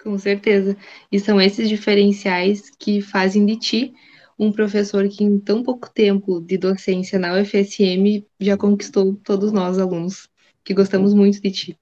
Com 0.03 0.19
certeza. 0.19 0.77
E 1.11 1.19
são 1.19 1.41
esses 1.41 1.69
diferenciais 1.69 2.71
que 2.71 3.01
fazem 3.01 3.45
de 3.47 3.59
ti 3.59 3.95
um 4.39 4.53
professor 4.53 5.09
que 5.09 5.25
em 5.25 5.39
tão 5.39 5.63
pouco 5.63 5.91
tempo 5.91 6.41
de 6.41 6.59
docência 6.59 7.19
na 7.19 7.41
UFSM 7.41 8.27
já 8.39 8.57
conquistou 8.57 9.15
todos 9.17 9.53
nós 9.53 9.79
alunos, 9.79 10.29
que 10.63 10.75
gostamos 10.75 11.15
muito 11.15 11.41
de 11.41 11.51
ti. 11.51 11.79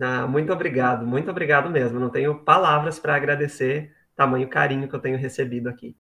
Ah, 0.00 0.26
muito 0.26 0.52
obrigado, 0.52 1.06
muito 1.06 1.30
obrigado 1.30 1.68
mesmo. 1.68 2.00
Não 2.00 2.08
tenho 2.08 2.42
palavras 2.42 2.98
para 2.98 3.14
agradecer 3.14 3.94
tamanho 4.16 4.48
carinho 4.48 4.88
que 4.88 4.94
eu 4.94 5.00
tenho 5.00 5.18
recebido 5.18 5.68
aqui. 5.68 5.96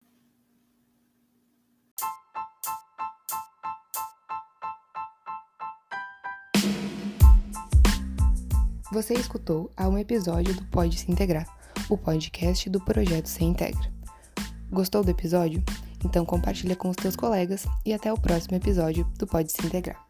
Você 8.93 9.15
escutou 9.15 9.71
a 9.77 9.89
um 9.89 9.99
episódio 9.99 10.55
do 10.55 10.65
Pode 10.67 10.99
Se 10.99 11.11
Integrar, 11.11 11.47
o 11.91 11.99
podcast 11.99 12.71
do 12.71 12.81
projeto 12.81 13.27
Se 13.27 13.45
Integra. 13.45 13.93
Gostou 14.71 15.05
do 15.05 15.11
episódio? 15.11 15.63
Então 16.05 16.25
compartilha 16.25 16.77
com 16.77 16.89
os 16.89 16.97
teus 16.97 17.17
colegas 17.17 17.67
e 17.85 17.93
até 17.93 18.13
o 18.13 18.19
próximo 18.19 18.57
episódio 18.57 19.05
do 19.19 19.27
Pode 19.27 19.53
Se 19.53 19.67
Integrar. 19.67 20.06